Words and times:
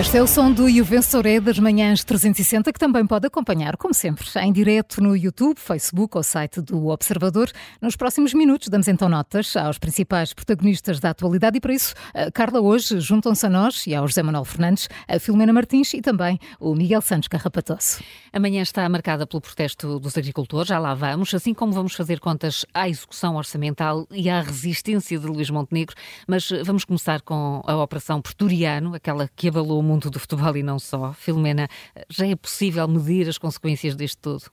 Este 0.00 0.16
é 0.16 0.22
o 0.22 0.26
som 0.26 0.50
do 0.50 0.66
Juvensoré 0.66 1.40
das 1.40 1.58
manhãs 1.58 2.02
360, 2.02 2.72
que 2.72 2.78
também 2.78 3.06
pode 3.06 3.26
acompanhar, 3.26 3.76
como 3.76 3.92
sempre, 3.92 4.26
em 4.40 4.50
direto 4.50 4.98
no 5.02 5.14
YouTube, 5.14 5.58
Facebook 5.58 6.16
ou 6.16 6.22
site 6.22 6.62
do 6.62 6.86
Observador. 6.88 7.50
Nos 7.82 7.96
próximos 7.96 8.32
minutos 8.32 8.68
damos 8.68 8.88
então 8.88 9.10
notas 9.10 9.54
aos 9.56 9.78
principais 9.78 10.32
protagonistas 10.32 11.00
da 11.00 11.10
atualidade 11.10 11.58
e 11.58 11.60
para 11.60 11.74
isso, 11.74 11.94
Carla, 12.32 12.62
hoje 12.62 12.98
juntam-se 12.98 13.44
a 13.44 13.50
nós 13.50 13.86
e 13.86 13.94
ao 13.94 14.08
José 14.08 14.22
Manuel 14.22 14.46
Fernandes, 14.46 14.88
a 15.06 15.18
Filomena 15.18 15.52
Martins 15.52 15.92
e 15.92 16.00
também 16.00 16.40
o 16.58 16.74
Miguel 16.74 17.02
Santos 17.02 17.28
Carrapatoso. 17.28 18.02
Amanhã 18.32 18.62
está 18.62 18.88
marcada 18.88 19.26
pelo 19.26 19.42
protesto 19.42 20.00
dos 20.00 20.16
agricultores, 20.16 20.68
já 20.68 20.78
lá 20.78 20.94
vamos, 20.94 21.34
assim 21.34 21.52
como 21.52 21.72
vamos 21.72 21.92
fazer 21.92 22.20
contas 22.20 22.64
à 22.72 22.88
execução 22.88 23.36
orçamental 23.36 24.06
e 24.10 24.30
à 24.30 24.40
resistência 24.40 25.18
de 25.18 25.26
Luís 25.26 25.50
Montenegro, 25.50 25.94
mas 26.26 26.48
vamos 26.64 26.86
começar 26.86 27.20
com 27.20 27.62
a 27.66 27.76
Operação 27.76 28.22
Pretoriano, 28.22 28.94
aquela 28.94 29.28
que 29.36 29.48
abalou 29.48 29.89
mundo 29.90 30.10
do 30.10 30.20
futebol 30.20 30.56
e 30.56 30.62
não 30.62 30.78
só. 30.78 31.12
Filomena, 31.12 31.68
já 32.08 32.26
é 32.26 32.36
possível 32.36 32.86
medir 32.86 33.28
as 33.28 33.38
consequências 33.38 33.96
disto 33.96 34.18
tudo? 34.20 34.50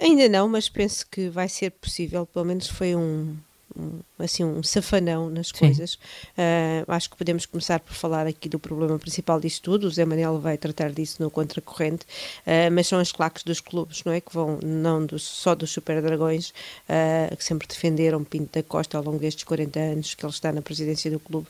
Ainda 0.00 0.28
não, 0.28 0.48
mas 0.48 0.68
penso 0.68 1.06
que 1.10 1.28
vai 1.28 1.48
ser 1.48 1.70
possível. 1.72 2.24
Pelo 2.24 2.44
menos 2.44 2.68
foi 2.68 2.94
um, 2.94 3.36
um, 3.76 4.00
assim, 4.18 4.44
um 4.44 4.62
safanão 4.62 5.28
nas 5.30 5.52
coisas. 5.52 5.94
Uh, 5.94 6.84
acho 6.88 7.10
que 7.10 7.16
podemos 7.16 7.46
começar 7.46 7.80
por 7.80 7.94
falar 7.94 8.26
aqui 8.26 8.48
do 8.48 8.58
problema 8.58 8.98
principal 8.98 9.40
disto 9.40 9.62
tudo. 9.62 9.86
O 9.86 9.90
Zé 9.90 10.04
Manel 10.04 10.40
vai 10.40 10.56
tratar 10.56 10.90
disso 10.90 11.22
no 11.22 11.30
Contracorrente, 11.30 12.04
uh, 12.46 12.72
mas 12.72 12.86
são 12.86 12.98
as 12.98 13.12
claques 13.12 13.42
dos 13.42 13.60
clubes, 13.60 14.02
não 14.04 14.12
é? 14.12 14.20
Que 14.20 14.32
vão, 14.32 14.58
não 14.62 15.04
do, 15.04 15.18
só 15.18 15.54
dos 15.54 15.70
Super 15.70 16.00
Dragões, 16.02 16.50
uh, 16.88 17.36
que 17.36 17.44
sempre 17.44 17.66
defenderam 17.66 18.24
Pinto 18.24 18.58
da 18.58 18.62
Costa 18.62 18.98
ao 18.98 19.04
longo 19.04 19.18
destes 19.18 19.44
40 19.44 19.78
anos 19.78 20.14
que 20.14 20.24
ele 20.24 20.32
está 20.32 20.52
na 20.52 20.62
presidência 20.62 21.10
do 21.10 21.20
clube. 21.20 21.46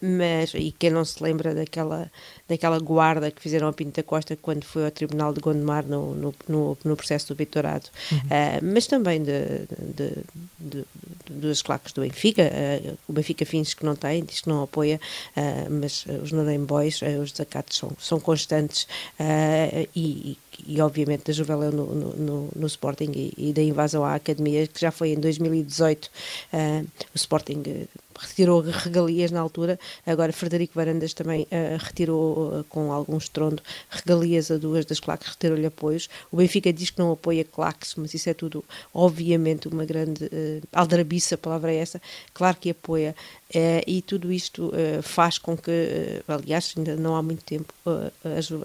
mas, 0.00 0.52
e 0.54 0.72
quem 0.72 0.90
não 0.90 1.04
se 1.04 1.22
lembra 1.22 1.54
daquela, 1.54 2.10
daquela 2.48 2.78
guarda 2.78 3.30
que 3.30 3.40
fizeram 3.40 3.68
a 3.68 3.72
Pinto 3.72 3.96
da 3.96 4.02
Costa 4.02 4.36
quando 4.36 4.64
foi 4.64 4.84
ao 4.84 4.90
Tribunal 4.90 5.32
de 5.32 5.40
Gondomar 5.40 5.84
no, 5.84 6.14
no, 6.14 6.34
no, 6.48 6.78
no 6.84 6.96
processo 6.96 7.28
do 7.28 7.36
Vitorado, 7.36 7.88
uhum. 8.10 8.72
mas 8.72 8.86
também 8.86 9.22
de, 9.22 9.66
de, 9.94 10.24
de, 10.58 10.84
dos 11.30 11.62
claques 11.62 11.92
do 11.92 12.02
Benfica. 12.02 12.42
Uh, 12.42 12.98
o 13.08 13.12
Benfica 13.12 13.44
finge 13.44 13.74
que 13.74 13.84
não 13.84 13.96
tem, 13.96 14.24
diz 14.24 14.40
que 14.40 14.48
não 14.48 14.62
apoia, 14.62 15.00
uh, 15.36 15.70
mas 15.70 16.06
os 16.22 16.32
Noname 16.32 16.64
Boys, 16.64 17.00
uh, 17.02 17.20
os 17.22 17.32
desacatos 17.32 17.76
são, 17.76 17.92
são 17.98 18.20
constantes 18.20 18.86
e, 19.18 19.88
e, 19.94 20.38
obviamente 20.80 21.24
da 21.24 21.32
Juveléu 21.32 21.72
no, 21.72 21.86
no, 21.94 22.48
no, 22.54 22.66
Sporting 22.66 23.12
e, 23.14 23.32
e, 23.36 23.52
da 23.52 23.62
invasão 23.62 24.04
à 24.04 24.14
academia, 24.14 24.66
que 24.66 24.80
já 24.80 24.90
foi 24.90 25.10
em 25.10 25.20
2018. 25.20 26.10
o 26.52 27.16
Sporting 27.16 27.86
retirou 28.18 28.60
regalias 28.60 29.30
na 29.30 29.40
altura, 29.40 29.78
agora 30.06 30.32
Frederico 30.32 30.74
Varandas 30.74 31.12
também 31.12 31.42
uh, 31.42 31.76
retirou 31.78 32.60
uh, 32.60 32.64
com 32.64 32.92
algum 32.92 33.16
estrondo 33.18 33.62
regalias 33.90 34.50
a 34.50 34.56
duas 34.56 34.84
das 34.84 35.00
claques, 35.00 35.28
retirou-lhe 35.28 35.66
apoios. 35.66 36.08
O 36.30 36.36
Benfica 36.36 36.72
diz 36.72 36.90
que 36.90 36.98
não 36.98 37.12
apoia 37.12 37.44
claques, 37.44 37.94
mas 37.96 38.14
isso 38.14 38.28
é 38.28 38.34
tudo, 38.34 38.64
obviamente, 38.92 39.68
uma 39.68 39.84
grande 39.84 40.24
uh, 40.24 40.62
aldrabiça, 40.72 41.34
a 41.34 41.38
palavra 41.38 41.72
é 41.72 41.76
essa, 41.76 42.00
claro 42.32 42.56
que 42.58 42.70
apoia. 42.70 43.14
Uh, 43.48 43.78
e 43.86 44.02
tudo 44.02 44.32
isto 44.32 44.72
uh, 44.74 45.00
faz 45.02 45.38
com 45.38 45.56
que, 45.56 45.70
uh, 45.70 46.32
aliás, 46.32 46.74
ainda 46.76 46.96
não 46.96 47.14
há 47.14 47.22
muito 47.22 47.44
tempo, 47.44 47.72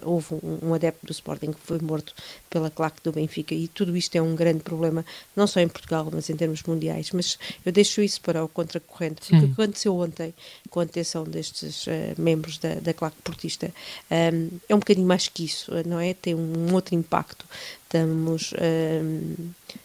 houve 0.02 0.34
um, 0.34 0.58
um, 0.70 0.74
adepto 0.74 1.06
do 1.06 1.12
Sporting 1.12 1.52
que 1.52 1.60
foi 1.60 1.78
morto 1.82 2.14
pela 2.48 2.70
claque 2.70 2.98
do 3.02 3.12
Benfica 3.12 3.54
e 3.54 3.68
tudo 3.68 3.96
isto 3.96 4.14
é 4.16 4.22
um 4.22 4.34
grande 4.34 4.60
problema, 4.60 5.04
não 5.34 5.46
só 5.46 5.60
em 5.60 5.68
Portugal, 5.68 6.08
mas 6.12 6.28
em 6.30 6.36
termos 6.36 6.62
mundiais. 6.62 7.10
Mas 7.12 7.38
eu 7.64 7.72
deixo 7.72 8.00
isso 8.02 8.20
para 8.20 8.44
o 8.44 8.48
contracorrente, 8.48 9.20
porque 9.28 9.36
o 9.36 9.48
que 9.48 9.52
aconteceu 9.52 9.96
ontem 9.96 10.34
com 10.70 10.80
a 10.80 10.84
detenção 10.84 11.24
destes 11.24 11.86
membros 12.18 12.58
da, 12.58 12.74
da 12.74 12.94
claque 12.94 13.16
portista 13.22 13.72
um, 14.10 14.58
é 14.68 14.74
um 14.74 14.78
bocadinho 14.78 15.06
mais 15.06 15.28
que 15.28 15.44
isso, 15.44 15.70
não 15.86 16.00
é? 16.00 16.14
Tem 16.14 16.34
um 16.34 16.72
outro 16.74 16.94
impacto. 16.94 17.44
Estamos 17.84 18.52
um, 18.54 19.34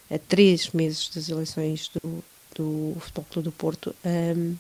a 0.10 0.18
três 0.18 0.70
meses 0.72 1.10
das 1.14 1.30
eleições 1.30 1.90
do 1.90 2.24
do 2.58 2.98
Futebol 3.00 3.26
Clube 3.30 3.44
do 3.46 3.52
Porto 3.52 3.96
um, 4.04 4.56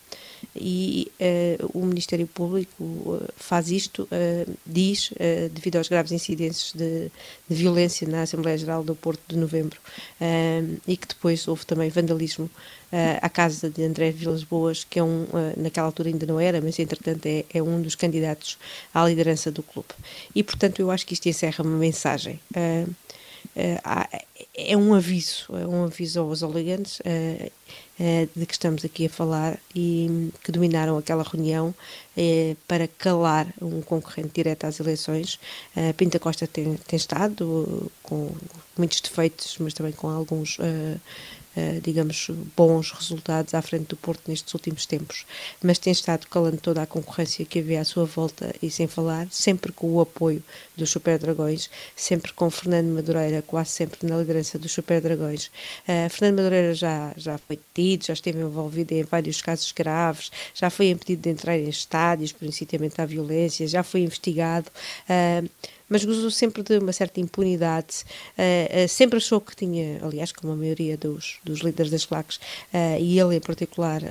e 0.56 1.12
uh, 1.19 1.80
o 1.80 1.85
Ministério 1.85 2.28
Público 2.28 2.84
uh, 2.84 3.28
faz 3.35 3.72
isto, 3.72 4.03
uh, 4.03 4.58
diz, 4.66 5.12
devido 5.52 5.78
aos 5.78 5.88
graves 5.88 6.12
incidentes 6.12 6.74
de, 6.74 7.12
de, 7.50 7.56
violência 7.56 8.07
na 8.07 8.22
Assembleia 8.22 8.57
Geral 8.57 8.84
do 8.84 8.96
Porto 8.96 9.22
de 9.28 9.38
novembro 9.38 9.80
um, 10.22 10.78
e 10.88 10.96
que 10.96 11.07
depois 11.07 11.47
houve 11.47 11.66
também 11.66 11.90
vandalismo 11.90 12.50
à 13.22 13.28
casa 13.28 13.69
de 13.69 13.84
André 13.84 14.12
Vilas 14.12 14.44
Boas, 14.44 14.86
que 14.86 14.97
é 15.00 15.03
um, 15.03 15.28
naquela 15.57 15.88
altura 15.88 16.07
ainda 16.07 16.25
não 16.25 16.40
era, 16.40 16.62
mas 16.62 16.80
entretanto 16.80 17.25
é, 17.25 17.44
é, 17.53 17.62
um 17.62 17.81
dos 17.81 17.96
candidatos 17.96 18.57
à 18.94 19.06
liderança 19.06 19.52
do 19.52 19.62
clube. 19.62 19.90
E 20.34 20.41
portanto 20.41 20.80
eu 20.80 20.90
acho 20.90 21.06
que 21.06 21.13
isto 21.13 21.28
encerra 21.28 21.66
uma 21.66 21.78
mensagem. 21.78 22.40
É 24.53 24.75
um 24.78 24.94
aviso, 24.94 25.46
é 25.56 25.68
um 25.68 25.86
aviso 25.86 26.20
aos 26.20 26.42
oligantes 26.44 27.00
eh, 28.00 28.28
de 28.36 28.46
que 28.46 28.53
estamos 28.53 28.86
aqui 28.86 29.08
a 29.08 29.09
falar 29.09 29.59
e 29.74 30.31
que 30.44 30.52
dominaram 30.52 31.00
aquela 31.00 31.24
reunião 31.24 31.74
eh, 32.16 32.56
para 32.68 32.88
calar 32.88 33.52
um 33.59 33.81
concorrente 33.81 34.30
direto 34.36 34.66
às 34.66 34.80
eleições. 34.80 35.40
Uh, 35.75 35.92
Pinta 35.96 36.20
Costa 36.20 36.46
tem, 36.46 36.75
tem 36.75 36.98
estado 36.98 37.92
com 38.03 38.30
muitos 38.78 39.02
defeitos, 39.02 39.58
mas 39.59 39.74
também 39.74 39.94
com 39.94 40.09
alguns 40.09 40.59
digamos, 41.81 42.30
bons 42.56 42.92
resultados 42.92 43.56
à 43.56 43.62
frente 43.64 43.88
do 43.88 43.98
Porto 43.98 44.22
nestes 44.28 44.54
últimos 44.54 44.86
tempos, 44.86 45.25
mas 45.59 45.80
tem 45.80 45.92
estado 45.92 46.28
calando 46.28 46.58
toda 46.58 46.84
a 46.84 46.86
concorrência 46.86 47.46
que 47.46 47.58
havia 47.58 47.81
à 47.81 47.84
sua 47.84 48.06
volta 48.06 48.54
e 48.62 48.69
sem 48.69 48.86
falar, 48.88 49.28
sempre 49.31 49.72
com 49.72 49.92
o 49.92 50.00
apoio 50.00 50.44
dos 50.75 50.92
Super 50.92 51.18
Dragões, 51.18 51.68
sempre 51.96 52.31
com 52.31 52.48
Fernando 52.52 52.94
Madureira, 52.94 53.42
quase 53.42 53.72
sempre 53.72 54.08
na 54.08 54.18
liderança 54.28 54.60
dos 54.60 54.72
Super 54.72 55.02
Dragões. 55.02 55.46
Uh, 55.88 56.10
Fernando 56.10 56.38
Madureira 56.38 56.74
já, 56.74 57.14
já 57.16 57.38
foi 57.38 57.58
detido, 57.58 58.06
já 58.06 58.14
esteve 58.14 58.40
envolvido 58.40 58.94
em 58.94 59.04
vários 59.04 59.42
casos 59.42 59.72
graves, 59.72 60.32
já 60.54 60.70
foi 60.70 60.90
impedido 60.90 61.22
de 61.22 61.30
entrar 61.30 61.58
em 61.58 61.70
estádios 61.70 62.32
por 62.32 62.46
incitamento 62.46 63.00
à 63.00 63.06
violência, 63.06 63.68
já 63.68 63.84
foi 63.84 64.02
investigado. 64.02 64.68
Uh, 65.10 65.50
mas 65.90 66.04
gozou 66.04 66.30
sempre 66.30 66.64
de 66.64 66.78
uma 66.78 66.92
certa 66.92 67.20
impunidade. 67.20 68.04
Uh, 68.38 68.86
uh, 68.86 68.88
sempre 68.88 69.18
achou 69.18 69.40
que 69.40 69.56
tinha, 69.56 70.00
aliás, 70.04 70.32
como 70.32 70.54
a 70.54 70.56
maioria 70.56 70.98
dos, 70.98 71.40
dos 71.44 71.62
líderes 71.62 71.92
das 71.92 72.06
claques, 72.06 72.38
uh, 72.38 73.00
e 73.00 73.20
ele 73.20 73.36
em 73.36 73.40
particular, 73.40 74.02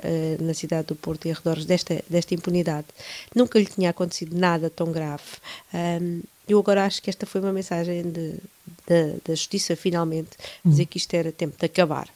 na 0.40 0.54
cidade 0.54 0.88
do 0.88 0.96
Porto 0.96 1.26
e 1.26 1.30
arredores 1.30 1.64
desta, 1.64 2.02
desta 2.08 2.34
impunidade, 2.34 2.86
nunca 3.34 3.58
lhe 3.58 3.66
tinha 3.66 3.90
acontecido 3.90 4.36
nada 4.36 4.70
tão 4.70 4.92
grave. 4.92 5.22
Eu 6.48 6.58
agora 6.58 6.84
acho 6.84 7.02
que 7.02 7.10
esta 7.10 7.26
foi 7.26 7.40
uma 7.40 7.52
mensagem 7.52 8.02
de, 8.02 8.34
de, 8.86 9.14
da 9.24 9.34
justiça, 9.34 9.74
finalmente, 9.74 10.30
dizer 10.64 10.82
uhum. 10.82 10.88
que 10.88 10.98
isto 10.98 11.14
era 11.14 11.32
tempo 11.32 11.56
de 11.58 11.66
acabar 11.66 12.08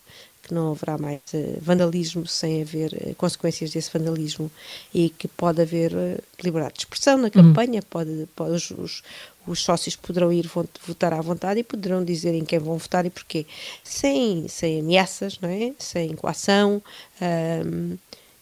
que 0.51 0.55
não 0.55 0.73
haverá 0.73 0.99
mais 0.99 1.21
uh, 1.33 1.59
vandalismo 1.61 2.27
sem 2.27 2.63
haver 2.63 2.93
uh, 2.93 3.15
consequências 3.15 3.71
desse 3.71 3.91
vandalismo 3.97 4.51
e 4.93 5.11
que 5.11 5.29
pode 5.29 5.63
haver 5.63 5.93
uh, 5.93 6.21
liberdade 6.43 6.75
de 6.75 6.81
expressão 6.81 7.17
na 7.19 7.31
campanha, 7.31 7.81
pode, 7.89 8.27
pode 8.35 8.53
os, 8.53 8.71
os, 8.73 9.03
os, 9.47 9.63
sócios 9.63 9.95
poderão 9.95 10.33
ir 10.33 10.51
votar 10.87 11.13
à 11.13 11.21
vontade 11.21 11.61
e 11.61 11.63
poderão 11.63 12.05
dizer 12.05 12.35
em 12.35 12.45
quem 12.45 12.59
vão 12.59 12.77
votar 12.79 13.07
e 13.07 13.11
porquê, 13.11 13.47
sem, 13.85 14.49
sem 14.49 14.81
ameaças, 14.81 15.39
não 15.41 15.49
é? 15.49 15.73
sem 15.79 16.15
coação. 16.17 16.83
Um, 17.23 17.97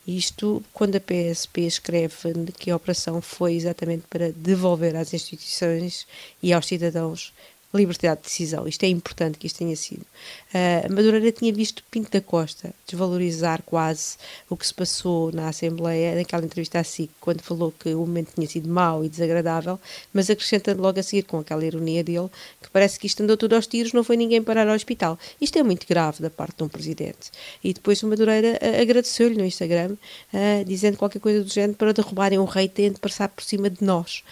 isto 0.08 0.64
quando 0.72 0.96
a 0.96 1.00
PSP 1.00 1.66
escreve 1.66 2.16
que 2.58 2.70
a 2.70 2.76
operação 2.76 3.20
foi 3.20 3.54
exatamente 3.54 4.04
para 4.08 4.32
devolver 4.32 4.96
às 4.96 5.12
instituições 5.12 6.06
e 6.42 6.50
aos 6.50 6.66
cidadãos 6.66 7.34
liberdade 7.74 8.22
de 8.22 8.28
decisão. 8.28 8.66
Isto 8.66 8.84
é 8.84 8.88
importante 8.88 9.38
que 9.38 9.46
isto 9.46 9.58
tenha 9.58 9.76
sido. 9.76 10.00
Uh, 10.00 10.92
Madureira 10.92 11.30
tinha 11.30 11.52
visto 11.52 11.84
Pinto 11.90 12.10
da 12.10 12.20
Costa 12.20 12.72
desvalorizar 12.86 13.62
quase 13.62 14.16
o 14.48 14.56
que 14.56 14.66
se 14.66 14.72
passou 14.72 15.30
na 15.32 15.48
Assembleia, 15.48 16.14
naquela 16.14 16.44
entrevista 16.44 16.78
a 16.78 16.84
SIC, 16.84 17.10
quando 17.20 17.42
falou 17.42 17.72
que 17.78 17.92
o 17.92 18.00
momento 18.00 18.32
tinha 18.34 18.48
sido 18.48 18.68
mau 18.68 19.04
e 19.04 19.08
desagradável, 19.08 19.78
mas 20.12 20.30
acrescentando 20.30 20.80
logo 20.80 20.98
a 20.98 21.02
seguir 21.02 21.24
com 21.24 21.38
aquela 21.38 21.64
ironia 21.64 22.02
dele, 22.02 22.28
que 22.62 22.70
parece 22.70 22.98
que 22.98 23.06
isto 23.06 23.22
andou 23.22 23.36
tudo 23.36 23.54
aos 23.54 23.66
tiros, 23.66 23.92
não 23.92 24.02
foi 24.02 24.16
ninguém 24.16 24.42
parar 24.42 24.66
ao 24.66 24.74
hospital. 24.74 25.18
Isto 25.38 25.58
é 25.58 25.62
muito 25.62 25.86
grave 25.86 26.22
da 26.22 26.30
parte 26.30 26.56
de 26.56 26.62
um 26.64 26.68
presidente. 26.68 27.30
E 27.62 27.74
depois 27.74 28.02
o 28.02 28.08
Madureira 28.08 28.58
uh, 28.62 28.80
agradeceu-lhe 28.80 29.36
no 29.36 29.44
Instagram, 29.44 29.94
uh, 30.32 30.64
dizendo 30.64 30.96
qualquer 30.96 31.20
coisa 31.20 31.44
do 31.44 31.50
género 31.50 31.74
para 31.74 31.92
derrubarem 31.92 32.38
um 32.38 32.44
rei 32.44 32.68
tendo 32.68 32.98
passar 32.98 33.28
por 33.28 33.44
cima 33.44 33.68
de 33.68 33.84
nós. 33.84 34.22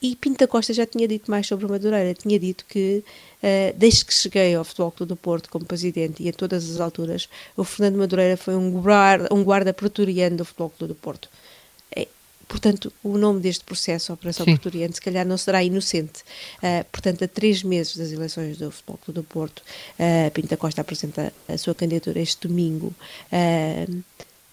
E 0.00 0.14
Pinto 0.14 0.38
da 0.38 0.46
Costa 0.46 0.72
já 0.72 0.86
tinha 0.86 1.08
dito 1.08 1.28
mais 1.28 1.46
sobre 1.46 1.66
o 1.66 1.68
Madureira, 1.68 2.14
tinha 2.14 2.38
dito 2.38 2.64
que 2.68 3.02
uh, 3.42 3.76
desde 3.76 4.04
que 4.04 4.14
cheguei 4.14 4.54
ao 4.54 4.64
Futebol 4.64 4.92
Clube 4.92 5.08
do 5.08 5.16
Porto 5.16 5.50
como 5.50 5.64
presidente 5.64 6.22
e 6.22 6.28
a 6.28 6.32
todas 6.32 6.70
as 6.70 6.80
alturas, 6.80 7.28
o 7.56 7.64
Fernando 7.64 7.98
Madureira 7.98 8.36
foi 8.36 8.54
um 8.54 8.70
guarda, 8.70 9.28
um 9.34 9.42
guarda 9.42 9.74
pretoriano 9.74 10.36
do 10.36 10.44
Futebol 10.44 10.70
Clube 10.70 10.94
do 10.94 11.00
Porto. 11.00 11.28
É, 11.96 12.06
portanto, 12.46 12.92
o 13.02 13.18
nome 13.18 13.40
deste 13.40 13.64
processo, 13.64 14.12
Operação 14.12 14.44
Sim. 14.44 14.52
Pretoriano, 14.52 14.94
se 14.94 15.00
calhar 15.00 15.26
não 15.26 15.36
será 15.36 15.64
inocente. 15.64 16.20
Uh, 16.58 16.84
portanto, 16.92 17.24
a 17.24 17.28
três 17.28 17.64
meses 17.64 17.96
das 17.96 18.12
eleições 18.12 18.56
do 18.56 18.70
Futebol 18.70 19.00
Clube 19.04 19.20
do 19.20 19.24
Porto, 19.24 19.64
uh, 19.98 20.30
Pinto 20.30 20.46
da 20.46 20.56
Costa 20.56 20.80
apresenta 20.80 21.32
a 21.48 21.58
sua 21.58 21.74
candidatura 21.74 22.20
este 22.20 22.46
domingo 22.46 22.94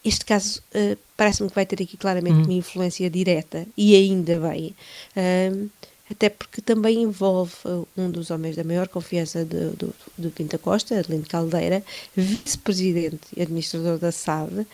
este 0.06 0.24
caso 0.24 0.62
uh, 0.76 0.98
parece-me 1.18 1.50
que 1.50 1.56
vai 1.56 1.66
ter 1.66 1.82
aqui 1.82 1.98
claramente 1.98 2.36
uhum. 2.36 2.44
uma 2.44 2.54
influência 2.54 3.10
direta, 3.10 3.66
e 3.76 3.96
ainda 3.96 4.40
bem, 4.40 4.76
uh, 5.18 5.70
até 6.10 6.30
porque 6.30 6.62
também 6.62 7.02
envolve 7.02 7.54
uh, 7.66 7.88
um 7.98 8.12
dos 8.12 8.30
homens 8.30 8.56
da 8.56 8.64
maior 8.64 8.88
confiança 8.88 9.44
do, 9.44 9.72
do, 9.72 9.96
do 10.18 10.30
Pinta 10.30 10.60
Costa, 10.60 11.00
Adelino 11.00 11.26
Caldeira, 11.26 11.84
vice-presidente 12.16 13.28
e 13.36 13.42
administrador 13.42 13.98
da 13.98 14.12
SAD, 14.12 14.68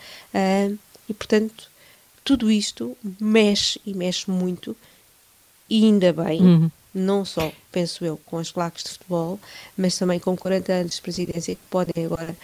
e 1.08 1.14
portanto 1.14 1.70
tudo 2.24 2.52
isto 2.52 2.96
mexe 3.18 3.80
e 3.84 3.94
mexe 3.94 4.30
muito, 4.30 4.76
e 5.68 5.84
ainda 5.84 6.12
bem. 6.12 6.40
Uhum 6.40 6.70
não 6.94 7.24
só, 7.24 7.50
penso 7.70 8.04
eu, 8.04 8.20
com 8.26 8.38
as 8.38 8.50
claques 8.50 8.84
de 8.84 8.90
futebol, 8.90 9.40
mas 9.76 9.96
também 9.96 10.18
com 10.18 10.36
40 10.36 10.72
anos 10.72 10.96
de 10.96 11.00
presidência 11.00 11.54
que 11.54 11.60
podem 11.70 12.04
agora 12.04 12.36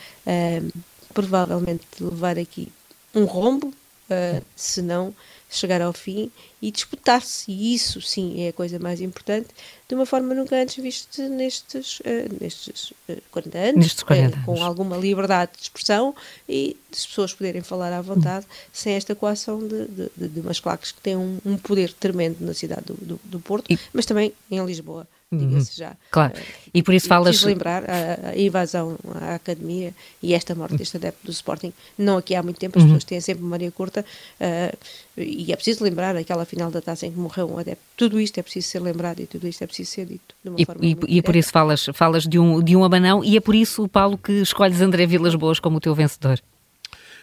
provavelmente 1.18 1.84
levar 1.98 2.38
aqui 2.38 2.68
um 3.12 3.24
rombo, 3.24 3.66
uh, 3.66 4.44
se 4.54 4.80
não 4.80 5.12
chegar 5.50 5.82
ao 5.82 5.92
fim 5.92 6.30
e 6.62 6.70
disputar-se, 6.70 7.50
e 7.50 7.74
isso 7.74 8.00
sim 8.00 8.44
é 8.44 8.50
a 8.50 8.52
coisa 8.52 8.78
mais 8.78 9.00
importante, 9.00 9.48
de 9.88 9.96
uma 9.96 10.06
forma 10.06 10.32
nunca 10.32 10.54
antes 10.54 10.76
vista 10.76 11.28
nestes, 11.28 11.98
uh, 12.00 12.36
nestes 12.40 12.92
uh, 13.08 13.20
40 13.32 13.58
anos, 13.58 13.74
nestes 13.74 14.02
40 14.04 14.38
uh, 14.38 14.44
com 14.44 14.62
alguma 14.62 14.96
liberdade 14.96 15.50
de 15.56 15.64
expressão 15.64 16.14
e 16.48 16.76
as 16.92 17.04
pessoas 17.04 17.34
poderem 17.34 17.62
falar 17.62 17.92
à 17.92 18.00
vontade 18.00 18.46
hum. 18.46 18.68
sem 18.72 18.94
esta 18.94 19.16
coação 19.16 19.58
de, 19.58 19.88
de, 19.88 20.28
de, 20.28 20.40
umas 20.40 20.60
claques 20.60 20.92
que 20.92 21.00
têm 21.00 21.16
um, 21.16 21.40
um 21.44 21.58
poder 21.58 21.92
tremendo 21.94 22.36
na 22.44 22.54
cidade 22.54 22.84
do, 22.86 22.94
do, 22.94 23.20
do 23.24 23.40
Porto, 23.40 23.72
e... 23.72 23.76
mas 23.92 24.06
também 24.06 24.32
em 24.48 24.64
Lisboa 24.64 25.04
diga-se 25.30 25.82
uhum. 25.82 25.88
já. 25.88 25.96
Claro, 26.10 26.34
uh, 26.34 26.70
e 26.72 26.82
por 26.82 26.94
isso 26.94 27.06
falas... 27.06 27.42
lembrar 27.42 27.84
a, 27.84 28.30
a, 28.30 28.38
invasão 28.38 28.98
à 29.20 29.34
academia 29.34 29.94
e 30.22 30.32
esta 30.32 30.54
morte 30.54 30.76
deste 30.76 30.96
adepto 30.96 31.26
do 31.26 31.32
Sporting, 31.32 31.72
não 31.98 32.16
aqui 32.16 32.34
há 32.34 32.42
muito 32.42 32.58
tempo, 32.58 32.78
as 32.78 32.82
uhum. 32.82 32.90
pessoas 32.90 33.04
têm 33.04 33.20
sempre 33.20 33.42
memória 33.42 33.70
curta 33.70 34.04
uh, 34.40 34.78
e 35.16 35.52
é 35.52 35.56
preciso 35.56 35.84
lembrar 35.84 36.16
aquela 36.16 36.44
final 36.44 36.70
da 36.70 36.80
taça 36.80 37.06
em 37.06 37.12
que 37.12 37.18
morreu 37.18 37.50
um 37.50 37.58
adepto. 37.58 37.82
Tudo 37.96 38.18
isto 38.18 38.38
é 38.38 38.42
preciso 38.42 38.68
ser 38.68 38.80
lembrado 38.80 39.20
e 39.20 39.26
tudo 39.26 39.46
isto 39.46 39.62
é 39.62 39.66
preciso 39.66 39.90
ser 39.90 40.06
dito 40.06 40.34
de 40.42 40.50
uma 40.50 40.60
e, 40.60 40.64
forma 40.64 40.84
E, 40.84 40.96
e 41.08 41.22
por 41.22 41.36
isso 41.36 41.50
falas, 41.50 41.86
falas 41.92 42.24
de, 42.24 42.38
um, 42.38 42.62
de 42.62 42.74
um 42.74 42.84
abanão 42.84 43.22
e 43.22 43.36
é 43.36 43.40
por 43.40 43.54
isso, 43.54 43.86
Paulo, 43.88 44.16
que 44.16 44.32
escolhes 44.32 44.80
André 44.80 45.06
Vilas 45.06 45.34
Boas 45.34 45.60
como 45.60 45.76
o 45.76 45.80
teu 45.80 45.94
vencedor. 45.94 46.40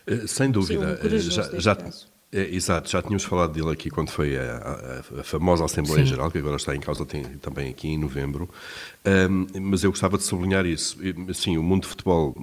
Uh, 0.07 0.27
sem 0.27 0.51
dúvida. 0.51 0.99
Sim, 1.01 1.15
um 1.15 1.19
já, 1.19 1.59
já, 1.59 1.77
é, 2.31 2.53
exato, 2.53 2.89
já 2.89 3.01
tínhamos 3.01 3.23
falado 3.23 3.53
dele 3.53 3.71
aqui 3.71 3.89
quando 3.89 4.09
foi 4.09 4.37
a, 4.37 5.01
a, 5.13 5.19
a 5.21 5.23
famosa 5.23 5.63
Assembleia 5.63 6.03
Sim. 6.03 6.11
Geral, 6.11 6.29
que 6.29 6.37
agora 6.37 6.57
está 6.57 6.75
em 6.75 6.79
causa 6.79 7.05
tem, 7.05 7.23
também 7.23 7.69
aqui 7.69 7.87
em 7.87 7.97
novembro, 7.97 8.49
um, 9.29 9.47
mas 9.61 9.83
eu 9.83 9.91
gostava 9.91 10.17
de 10.17 10.23
sublinhar 10.23 10.65
isso. 10.65 10.97
Sim, 11.33 11.57
o 11.57 11.63
mundo 11.63 11.83
de 11.83 11.89
futebol 11.89 12.35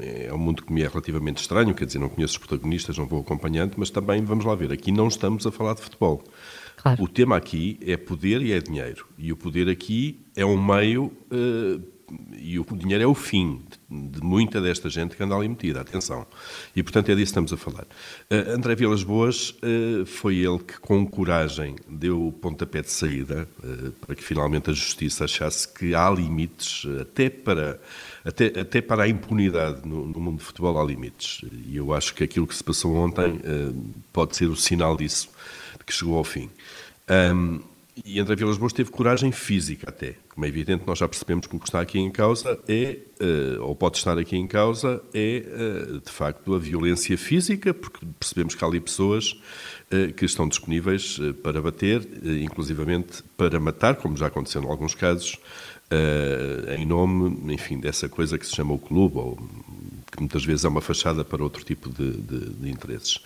é 0.00 0.32
um 0.32 0.38
mundo 0.38 0.62
que 0.62 0.72
me 0.72 0.82
é 0.82 0.88
relativamente 0.88 1.40
estranho, 1.40 1.74
quer 1.74 1.86
dizer, 1.86 1.98
não 1.98 2.08
conheço 2.08 2.34
os 2.34 2.38
protagonistas, 2.38 2.96
não 2.96 3.06
vou 3.06 3.20
acompanhando, 3.20 3.74
mas 3.76 3.90
também, 3.90 4.24
vamos 4.24 4.44
lá 4.44 4.54
ver, 4.54 4.70
aqui 4.70 4.92
não 4.92 5.08
estamos 5.08 5.46
a 5.46 5.50
falar 5.50 5.74
de 5.74 5.82
futebol. 5.82 6.22
Claro. 6.76 7.02
O 7.02 7.08
tema 7.08 7.36
aqui 7.36 7.78
é 7.86 7.96
poder 7.96 8.42
e 8.42 8.52
é 8.52 8.58
dinheiro. 8.58 9.06
E 9.16 9.32
o 9.32 9.36
poder 9.36 9.68
aqui 9.68 10.26
é 10.34 10.44
um 10.44 10.60
meio 10.60 11.12
uh, 11.30 11.91
e 12.32 12.58
o 12.58 12.64
dinheiro 12.64 13.04
é 13.04 13.06
o 13.06 13.14
fim 13.14 13.62
de, 13.88 14.22
muita 14.22 14.60
desta 14.60 14.88
gente 14.88 15.16
que 15.16 15.22
anda 15.22 15.34
ali 15.34 15.48
metida, 15.48 15.80
atenção. 15.80 16.26
E, 16.74 16.82
portanto, 16.82 17.10
é 17.10 17.14
disso 17.14 17.32
que 17.32 17.40
estamos 17.40 17.52
a 17.52 17.56
falar. 17.56 17.84
Uh, 18.30 18.50
André 18.54 18.74
Vilas 18.74 19.02
Boas 19.02 19.50
uh, 19.50 20.04
foi 20.06 20.36
ele 20.36 20.58
que, 20.58 20.78
com 20.80 21.06
coragem, 21.06 21.76
deu 21.88 22.28
o 22.28 22.32
pontapé 22.32 22.82
de 22.82 22.90
saída 22.90 23.48
uh, 23.62 23.92
para 23.92 24.14
que 24.14 24.22
finalmente 24.22 24.70
a 24.70 24.72
justiça 24.72 25.24
achasse 25.24 25.68
que 25.68 25.94
há 25.94 26.10
limites, 26.10 26.86
até 27.00 27.30
para, 27.30 27.80
até, 28.24 28.60
até 28.60 28.80
para 28.80 29.04
a 29.04 29.08
impunidade 29.08 29.86
no, 29.86 30.06
no 30.06 30.20
mundo 30.20 30.38
de 30.38 30.44
futebol, 30.44 30.78
há 30.80 30.84
limites. 30.84 31.42
E 31.66 31.76
eu 31.76 31.92
acho 31.92 32.14
que 32.14 32.24
aquilo 32.24 32.46
que 32.46 32.54
se 32.54 32.64
passou 32.64 32.94
ontem 32.94 33.40
pode 34.12 34.36
ser 34.36 34.46
o 34.46 34.56
sinal 34.56 34.96
disso, 34.96 35.28
de 35.78 35.84
que 35.84 35.92
chegou 35.92 36.16
ao 36.16 36.24
fim. 36.24 36.50
Um, 37.08 37.60
e 38.04 38.18
André 38.18 38.34
Vilas 38.34 38.58
Boas 38.58 38.72
teve 38.72 38.90
coragem 38.90 39.30
física 39.30 39.88
até. 39.88 40.16
Como 40.28 40.44
é 40.44 40.48
evidente, 40.48 40.84
nós 40.86 40.98
já 40.98 41.08
percebemos 41.08 41.46
que 41.46 41.54
o 41.54 41.58
que 41.58 41.68
está 41.68 41.80
aqui 41.80 41.98
em 41.98 42.10
causa 42.10 42.58
é, 42.66 42.98
uh, 43.20 43.62
ou 43.62 43.76
pode 43.76 43.98
estar 43.98 44.18
aqui 44.18 44.36
em 44.36 44.46
causa, 44.46 45.02
é 45.14 45.44
uh, 45.46 46.00
de 46.00 46.10
facto 46.10 46.54
a 46.54 46.58
violência 46.58 47.16
física, 47.16 47.72
porque 47.72 48.04
percebemos 48.18 48.54
que 48.54 48.64
há 48.64 48.66
ali 48.66 48.80
pessoas 48.80 49.32
uh, 49.92 50.12
que 50.16 50.24
estão 50.24 50.48
disponíveis 50.48 51.18
para 51.42 51.60
bater, 51.60 52.06
inclusivamente 52.42 53.22
para 53.36 53.60
matar, 53.60 53.96
como 53.96 54.16
já 54.16 54.26
aconteceu 54.26 54.62
em 54.62 54.66
alguns 54.66 54.94
casos, 54.94 55.38
em 56.78 56.86
nome, 56.86 57.52
enfim, 57.52 57.78
dessa 57.78 58.08
coisa 58.08 58.38
que 58.38 58.46
se 58.46 58.56
chama 58.56 58.72
o 58.72 58.78
clube, 58.78 59.18
ou 59.18 59.36
que 60.10 60.20
muitas 60.20 60.42
vezes 60.42 60.64
é 60.64 60.68
uma 60.68 60.80
fachada 60.80 61.22
para 61.22 61.42
outro 61.42 61.62
tipo 61.62 61.90
de, 61.90 62.12
de, 62.12 62.48
de 62.48 62.70
interesses. 62.70 63.20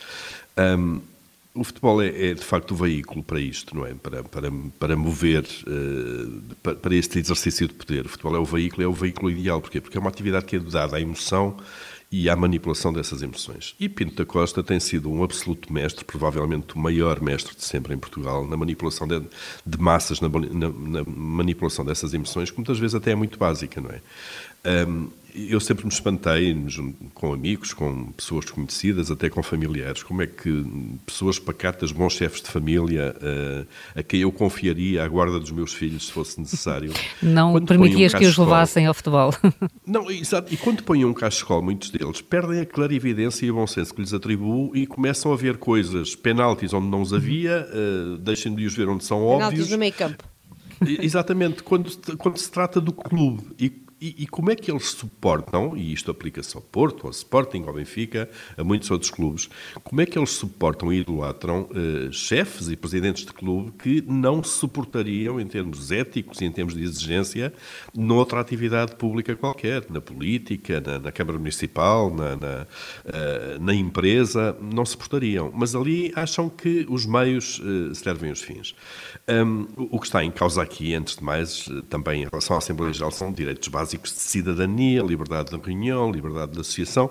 O 1.56 1.64
futebol 1.64 2.02
é, 2.02 2.30
é, 2.30 2.34
de 2.34 2.44
facto 2.44 2.72
o 2.72 2.76
veículo 2.76 3.22
para 3.22 3.40
isto, 3.40 3.74
não 3.74 3.86
é? 3.86 3.94
Para, 3.94 4.22
para, 4.22 4.50
para 4.78 4.96
mover, 4.96 5.44
uh, 5.66 6.54
para, 6.62 6.74
para, 6.76 6.94
este 6.94 7.18
exercício 7.18 7.66
de 7.66 7.74
poder. 7.74 8.06
O 8.06 8.08
futebol 8.08 8.36
é 8.36 8.38
o 8.38 8.44
veículo, 8.44 8.82
é 8.82 8.86
o 8.86 8.92
veículo 8.92 9.30
ideal. 9.30 9.60
Porquê? 9.60 9.80
Porque 9.80 9.96
é 9.96 10.00
uma 10.00 10.10
atividade 10.10 10.44
que 10.44 10.56
é 10.56 10.58
dada 10.58 10.96
à 10.96 11.00
emoção 11.00 11.56
e 12.10 12.30
à 12.30 12.36
manipulação 12.36 12.92
dessas 12.92 13.20
emoções. 13.22 13.74
E 13.80 13.88
Pinto 13.88 14.14
da 14.14 14.24
Costa 14.24 14.62
tem 14.62 14.78
sido 14.78 15.10
um 15.10 15.24
absoluto 15.24 15.72
mestre, 15.72 16.04
provavelmente 16.04 16.74
o 16.74 16.78
maior 16.78 17.20
mestre 17.20 17.56
de 17.56 17.64
sempre 17.64 17.94
em 17.94 17.98
Portugal, 17.98 18.46
na 18.46 18.56
manipulação 18.56 19.08
de, 19.08 19.20
de 19.20 19.78
massas, 19.78 20.20
na, 20.20 20.28
na, 20.28 20.68
na, 20.68 21.04
manipulação 21.04 21.84
dessas 21.84 22.14
emoções, 22.14 22.50
que 22.50 22.56
muitas 22.56 22.78
vezes 22.78 22.94
até 22.94 23.10
é 23.10 23.14
muito 23.14 23.38
básica, 23.38 23.80
não 23.80 23.90
é? 23.90 24.00
Um, 24.86 25.08
eu 25.36 25.60
sempre 25.60 25.84
me 25.84 25.92
espantei 25.92 26.56
com 27.12 27.32
amigos, 27.32 27.74
com 27.74 28.06
pessoas 28.12 28.46
conhecidas, 28.50 29.10
até 29.10 29.28
com 29.28 29.42
familiares, 29.42 30.02
como 30.02 30.22
é 30.22 30.26
que 30.26 30.64
pessoas 31.04 31.38
pacatas, 31.38 31.92
bons 31.92 32.14
chefes 32.14 32.40
de 32.40 32.48
família, 32.48 33.14
uh, 33.16 33.66
a 33.94 34.02
quem 34.02 34.20
eu 34.20 34.32
confiaria 34.32 35.04
a 35.04 35.08
guarda 35.08 35.38
dos 35.38 35.50
meus 35.50 35.74
filhos 35.74 36.06
se 36.06 36.12
fosse 36.12 36.40
necessário. 36.40 36.92
Não 37.22 37.62
permitias 37.64 38.14
um 38.14 38.18
que 38.18 38.26
os 38.26 38.38
levassem 38.38 38.86
ao 38.86 38.94
futebol. 38.94 39.32
Não, 39.86 40.10
exato. 40.10 40.52
E 40.52 40.56
quando 40.56 40.82
põem 40.82 41.04
um 41.04 41.12
cachecol, 41.12 41.62
muitos 41.62 41.90
deles 41.90 42.22
perdem 42.22 42.60
a 42.60 42.66
clarividência 42.66 43.44
e 43.44 43.50
o 43.50 43.54
bom 43.54 43.66
senso 43.66 43.94
que 43.94 44.00
lhes 44.00 44.14
atribuo 44.14 44.74
e 44.74 44.86
começam 44.86 45.32
a 45.32 45.36
ver 45.36 45.58
coisas, 45.58 46.16
penaltis 46.16 46.72
onde 46.72 46.86
não 46.86 47.02
os 47.02 47.12
havia, 47.12 47.68
uh, 47.70 48.16
deixem 48.18 48.54
de 48.54 48.64
os 48.64 48.74
ver 48.74 48.88
onde 48.88 49.04
são 49.04 49.18
penaltis 49.18 49.44
óbvios. 49.44 49.68
Penaltis 49.68 49.70
no 49.70 49.78
meio 49.78 49.92
campo. 49.92 50.24
Exatamente, 51.02 51.62
quando, 51.62 51.90
quando 52.18 52.36
se 52.36 52.50
trata 52.50 52.80
do 52.80 52.92
clube 52.92 53.42
e 53.58 53.85
e, 54.00 54.24
e, 54.24 54.26
como 54.26 54.50
é 54.50 54.54
que 54.54 54.70
eles 54.70 54.90
suportam, 54.90 55.74
e 55.74 55.92
isto 55.92 56.10
aplica-se 56.10 56.54
ao 56.54 56.62
Porto, 56.62 57.06
ao 57.06 57.10
Sporting, 57.10 57.64
ao 57.66 57.72
Benfica, 57.72 58.28
a 58.56 58.62
muitos 58.62 58.90
outros 58.90 59.10
clubes, 59.10 59.48
como 59.82 60.02
é 60.02 60.06
que 60.06 60.18
eles 60.18 60.30
suportam 60.30 60.92
e 60.92 60.98
idolatram 60.98 61.66
eh, 61.74 62.12
chefes 62.12 62.68
e 62.68 62.76
presidentes 62.76 63.24
de 63.24 63.32
clube 63.32 63.72
que 63.72 64.04
não 64.06 64.42
suportariam, 64.42 65.40
em 65.40 65.46
termos 65.46 65.90
éticos 65.90 66.42
e 66.42 66.44
em 66.44 66.52
termos 66.52 66.74
de 66.74 66.82
exigência, 66.82 67.54
noutra 67.96 68.38
atividade 68.38 68.96
pública 68.96 69.34
qualquer, 69.34 69.86
na 69.88 70.00
política, 70.00 70.78
na, 70.78 70.98
na 70.98 71.10
Câmara 71.10 71.38
Municipal, 71.38 72.14
na, 72.14 72.36
na, 72.36 72.66
uh, 73.06 73.62
na, 73.62 73.74
empresa, 73.74 74.54
não 74.60 74.84
suportariam. 74.84 75.50
Mas 75.54 75.74
ali 75.74 76.12
acham 76.14 76.50
que 76.50 76.86
os 76.90 77.06
meios 77.06 77.58
uh, 77.60 77.94
servem 77.94 78.30
os 78.30 78.42
fins. 78.42 78.74
Um, 79.26 79.66
o 79.76 79.98
que 79.98 80.06
está 80.06 80.22
em 80.22 80.30
causa 80.30 80.62
aqui, 80.62 80.94
antes 80.94 81.16
de 81.16 81.24
mais, 81.24 81.66
também 81.88 82.24
em 82.24 82.26
relação 82.26 82.56
à 82.56 82.58
Assembleia 82.58 82.92
Geral, 82.92 83.10
são 83.10 83.32
direitos 83.32 83.68
básicos 83.68 83.85
básicos 83.86 84.12
de 84.12 84.20
cidadania, 84.20 85.00
liberdade 85.00 85.50
de 85.50 85.56
reunião, 85.56 86.10
liberdade 86.10 86.52
de 86.52 86.60
associação. 86.60 87.08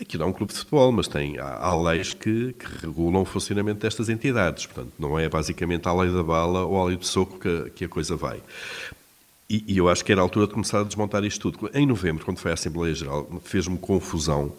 Aquilo 0.00 0.22
é 0.22 0.26
um 0.26 0.32
clube 0.32 0.52
de 0.52 0.58
futebol, 0.60 0.92
mas 0.92 1.08
tem, 1.08 1.36
há, 1.38 1.56
há 1.56 1.82
leis 1.82 2.14
que, 2.14 2.52
que, 2.52 2.86
regulam 2.86 3.22
o 3.22 3.24
funcionamento 3.24 3.80
destas 3.80 4.08
entidades. 4.08 4.66
Portanto, 4.66 4.92
não 4.98 5.18
é 5.18 5.28
basicamente 5.28 5.88
a 5.88 5.92
lei 5.92 6.12
da 6.12 6.22
bala 6.22 6.64
ou 6.64 6.80
a 6.80 6.84
lei 6.84 6.96
do 6.96 7.04
soco 7.04 7.38
que, 7.40 7.70
que 7.70 7.84
a 7.84 7.88
coisa 7.88 8.14
vai. 8.14 8.40
E, 9.50 9.64
e, 9.66 9.78
eu 9.78 9.88
acho 9.88 10.04
que 10.04 10.12
era 10.12 10.20
a 10.20 10.24
altura 10.24 10.46
de 10.46 10.54
começar 10.54 10.80
a 10.80 10.84
desmontar 10.84 11.24
isto 11.24 11.50
tudo. 11.50 11.70
Em 11.74 11.86
novembro, 11.86 12.24
quando 12.24 12.38
foi 12.38 12.52
a 12.52 12.54
Assembleia 12.54 12.94
Geral, 12.94 13.28
fez-me 13.42 13.78
confusão 13.78 14.52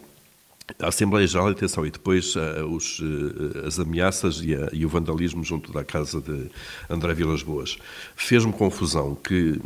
a 0.80 0.88
Assembleia 0.88 1.26
Geral, 1.26 1.48
atenção, 1.48 1.86
e 1.86 1.90
depois 1.90 2.36
uh, 2.36 2.64
os, 2.70 3.00
uh, 3.00 3.66
as 3.66 3.78
ameaças 3.78 4.40
e, 4.42 4.54
a, 4.54 4.68
e, 4.72 4.84
o 4.84 4.88
vandalismo 4.88 5.42
junto 5.42 5.72
da 5.72 5.82
casa 5.82 6.20
de 6.20 6.50
André 6.90 7.14
Vilas 7.14 7.42
Boas. 7.42 7.78
Fez-me 8.14 8.52
confusão 8.52 9.14
que 9.14 9.60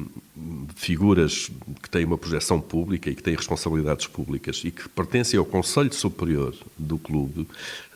figuras 0.76 1.50
que 1.82 1.90
têm 1.90 2.04
uma 2.04 2.16
projeção 2.16 2.60
pública 2.60 3.10
e 3.10 3.14
que 3.14 3.22
têm 3.22 3.34
responsabilidades 3.34 4.06
públicas 4.06 4.62
e 4.64 4.70
que 4.70 4.88
pertencem 4.88 5.38
ao 5.38 5.44
Conselho 5.44 5.92
Superior 5.92 6.54
do 6.78 6.98
clube 6.98 7.46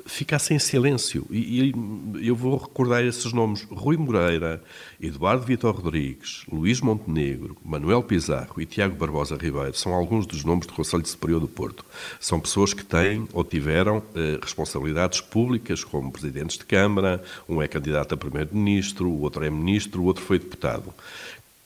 ficassem 0.07 0.57
em 0.57 0.61
silêncio. 0.61 1.27
E, 1.31 1.71
e, 1.71 2.27
eu 2.27 2.35
vou 2.35 2.57
recordar 2.57 3.05
esses 3.05 3.33
nomes: 3.33 3.67
Rui 3.71 3.97
Moreira, 3.97 4.63
Eduardo 5.01 5.45
Vitor 5.45 5.75
Rodrigues, 5.75 6.45
Luís 6.51 6.81
Montenegro, 6.81 7.57
Manuel 7.65 8.03
Pizarro 8.03 8.61
e 8.61 8.67
Tiago 8.67 8.97
Barbosa 8.97 9.37
Ribeiro 9.37 9.75
são 9.75 9.93
alguns 9.93 10.27
dos 10.27 10.45
nomes 10.45 10.67
do 10.67 10.73
Conselho 10.73 11.07
Superior 11.07 11.41
do 11.41 11.49
Porto. 11.49 11.85
São 12.21 12.41
pessoas 12.41 12.73
que 12.73 12.85
têm 12.85 12.96
ou 13.33 13.45
tiveram 13.45 14.03
eh, 14.15 14.39
responsabilidades 14.41 15.21
públicas, 15.21 15.83
como 15.85 16.11
presidentes 16.11 16.59
de 16.59 16.65
Câmara, 16.65 17.23
um 17.49 17.63
é 17.63 17.69
candidato 17.69 18.15
a 18.15 18.17
primeiro-ministro, 18.17 19.09
o 19.09 19.21
outro 19.21 19.45
é 19.45 19.51
ministro, 19.51 20.03
o 20.03 20.05
outro 20.05 20.23
foi 20.23 20.39
deputado. 20.39 20.93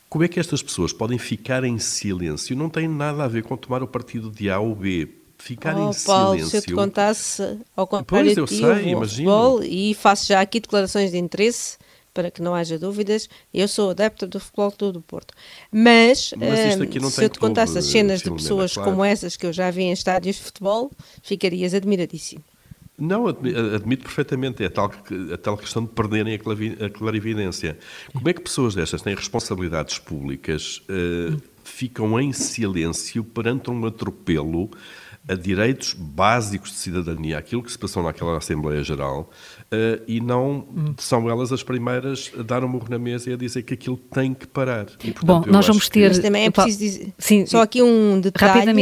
Como 0.09 0.25
é 0.25 0.29
que 0.29 0.41
estas 0.41 0.63
pessoas 0.63 0.93
podem 0.93 1.19
ficar 1.19 1.63
em 1.63 1.79
silêncio? 1.79 2.57
Não 2.57 2.69
tem 2.69 2.89
nada 2.89 3.25
a 3.25 3.29
ver 3.29 3.45
com 3.45 3.57
tomar 3.57 3.83
o 3.83 3.87
partido 3.87 4.31
de 4.31 4.51
A 4.51 4.59
ou 4.59 4.75
B 4.75 5.09
ficar 5.39 5.77
oh, 5.77 5.91
em 5.91 6.05
Paulo, 6.05 6.35
silêncio. 6.35 6.51
Se 6.51 6.57
eu 6.57 6.63
te 6.63 6.73
contasse 6.75 7.59
ao 7.77 7.87
contrário 7.87 8.35
pois, 8.35 8.37
eu 8.37 8.47
sei, 8.47 8.91
imagino. 8.91 9.05
futebol 9.07 9.63
e 9.63 9.95
faço 9.95 10.27
já 10.27 10.41
aqui 10.41 10.61
declarações 10.61 11.11
de 11.11 11.19
interesse 11.19 11.79
para 12.21 12.31
que 12.31 12.43
não 12.43 12.55
haja 12.55 12.79
dúvidas, 12.79 13.31
eu 13.53 13.67
sou 13.67 13.91
adepta 13.91 14.27
do 14.27 14.39
Futebol 14.39 14.71
Clube 14.71 14.93
do 14.93 15.01
Porto. 15.01 15.33
Mas, 15.73 16.35
Mas 16.37 16.77
hum, 16.77 17.11
se 17.11 17.25
eu 17.25 17.31
te 17.31 17.39
contasse 17.39 17.79
as 17.79 17.87
cenas 17.87 18.21
de 18.21 18.31
pessoas 18.31 18.75
claro. 18.75 18.91
como 18.91 19.03
essas 19.03 19.39
que 19.39 19.47
eu 19.47 19.53
já 19.55 19.71
vi 19.71 19.85
em 19.85 19.93
estádios 19.93 20.37
de 20.37 20.43
futebol, 20.43 20.91
ficarias 21.23 21.73
admiradíssimo. 21.73 22.45
Não, 22.99 23.27
admito 23.27 24.03
perfeitamente. 24.03 24.63
É 24.63 24.67
a 24.67 24.71
tal, 24.71 24.93
a 25.33 25.39
tal 25.39 25.57
questão 25.57 25.83
de 25.83 25.89
perderem 25.89 26.35
a 26.35 26.91
clarividência. 26.91 27.79
Como 28.13 28.29
é 28.29 28.35
que 28.35 28.43
pessoas 28.43 28.75
destas 28.75 29.01
têm 29.01 29.15
responsabilidades 29.15 29.99
públicas, 29.99 30.83
uh, 30.91 31.41
ficam 31.65 32.21
em 32.21 32.35
silêncio 32.35 33.25
perante 33.25 33.71
um 33.71 33.87
atropelo 33.87 34.69
a 35.29 35.35
direitos 35.35 35.95
básicos 35.95 36.71
de 36.71 36.77
cidadania, 36.77 37.39
aquilo 37.39 37.63
que 37.63 37.71
se 37.71 37.79
passou 37.79 38.03
naquela 38.03 38.39
Assembleia 38.39 38.83
Geral, 38.83 39.31
uh, 39.67 40.03
e 40.07 40.21
não 40.21 40.95
são 40.99 41.29
elas 41.29 41.53
as 41.53 41.63
primeiras 41.63 42.33
a 42.39 42.43
dar 42.43 42.65
um 42.65 42.69
murro 42.69 42.89
na 42.89 42.99
mesa 42.99 43.31
e 43.31 43.35
a 43.35 43.37
dizer 43.37 43.63
que 43.63 43.75
aquilo 43.75 43.97
tem 43.97 44.35
que 44.35 44.47
parar. 44.47 44.87
E, 45.05 45.13
portanto, 45.13 45.25
Bom, 45.25 45.45
nós 45.47 45.67
vamos 45.67 45.89
ter... 45.89 46.09
Mas 46.09 46.19
também 46.19 46.47
é 46.47 46.51
preciso 46.51 46.79
dizer... 46.79 47.13
Sim, 47.19 47.47
só 47.47 47.63
aqui 47.63 47.83
um 47.83 48.21
detalhe 48.21 48.73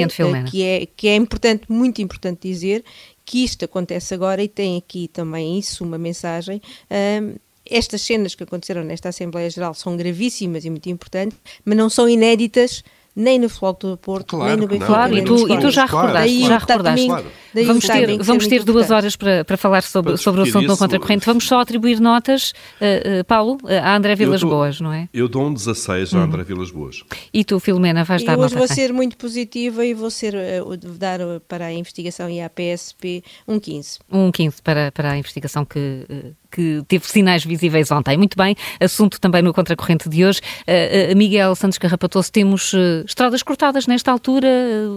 que 0.50 0.62
é, 0.62 0.86
que 0.86 1.08
é 1.08 1.16
importante, 1.16 1.64
muito 1.68 2.00
importante 2.00 2.48
dizer, 2.48 2.84
que 3.24 3.44
isto 3.44 3.64
acontece 3.64 4.14
agora 4.14 4.42
e 4.42 4.48
tem 4.48 4.78
aqui 4.78 5.08
também 5.08 5.58
isso 5.58 5.84
uma 5.84 5.98
mensagem... 5.98 6.62
Um, 6.90 7.34
estas 7.70 8.00
cenas 8.00 8.34
que 8.34 8.42
aconteceram 8.42 8.82
nesta 8.82 9.10
Assembleia 9.10 9.50
Geral 9.50 9.74
são 9.74 9.94
gravíssimas 9.94 10.64
e 10.64 10.70
muito 10.70 10.88
importantes, 10.88 11.36
mas 11.66 11.76
não 11.76 11.90
são 11.90 12.08
inéditas 12.08 12.82
nem 13.18 13.36
no 13.36 13.48
Futebol 13.48 13.72
do 13.72 13.96
Porto, 13.96 14.36
claro, 14.36 14.50
nem 14.50 14.56
no 14.56 14.68
Benfica. 14.68 14.86
Claro, 14.86 15.18
e 15.18 15.24
tu, 15.24 15.52
e 15.52 15.58
tu 15.58 15.70
já 15.72 15.86
recordaste, 15.86 16.40
já 16.46 16.58
recordaste. 16.58 17.06
Claro. 17.06 17.26
Vamos 17.66 17.86
ter, 17.86 18.22
vamos 18.22 18.46
ter 18.46 18.62
duas 18.62 18.90
horas 18.92 19.16
para, 19.16 19.44
para 19.44 19.56
falar 19.56 19.82
sobre, 19.82 20.16
sobre 20.16 20.42
o 20.42 20.44
assunto 20.44 20.68
do 20.68 20.76
Contracorrente. 20.76 21.26
Vamos 21.26 21.44
só 21.44 21.58
atribuir 21.58 21.98
notas, 21.98 22.52
uh, 22.80 23.20
uh, 23.20 23.24
Paulo, 23.24 23.58
a 23.66 23.96
André 23.96 24.14
Vilas 24.14 24.40
dou, 24.40 24.50
Boas, 24.50 24.80
não 24.80 24.92
é? 24.92 25.08
Eu 25.12 25.28
dou 25.28 25.46
um 25.46 25.52
16 25.52 26.14
a 26.14 26.18
André 26.18 26.44
Vilas 26.44 26.70
Boas. 26.70 27.02
E 27.34 27.42
tu, 27.42 27.58
Filomena, 27.58 28.04
vais 28.04 28.22
dar 28.22 28.36
nota? 28.36 28.46
Hoje 28.46 28.54
vou 28.54 28.68
ser 28.68 28.92
muito 28.92 29.16
positiva 29.16 29.84
e 29.84 29.94
vou 29.94 30.10
ser, 30.10 30.34
uh, 30.34 30.76
dar 30.76 31.18
para 31.48 31.66
a 31.66 31.72
investigação 31.72 32.30
e 32.30 32.40
à 32.40 32.48
PSP 32.48 33.24
um 33.48 33.58
15. 33.58 33.98
Um 34.12 34.30
15 34.30 34.62
para, 34.62 34.92
para 34.92 35.10
a 35.10 35.18
investigação 35.18 35.64
que 35.64 36.06
que 36.50 36.82
teve 36.88 37.06
sinais 37.06 37.44
visíveis 37.44 37.90
ontem. 37.90 38.16
Muito 38.16 38.36
bem, 38.36 38.56
assunto 38.80 39.20
também 39.20 39.42
no 39.42 39.52
Contracorrente 39.52 40.08
de 40.08 40.24
hoje. 40.24 40.40
Uh, 40.66 41.12
uh, 41.12 41.16
Miguel 41.16 41.54
Santos 41.54 41.78
Carrapatoso, 41.78 42.30
temos 42.32 42.72
uh, 42.72 43.04
estradas 43.06 43.42
cortadas 43.42 43.86
nesta 43.86 44.10
altura, 44.10 44.48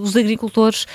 os 0.02 0.16
agricultores 0.16 0.86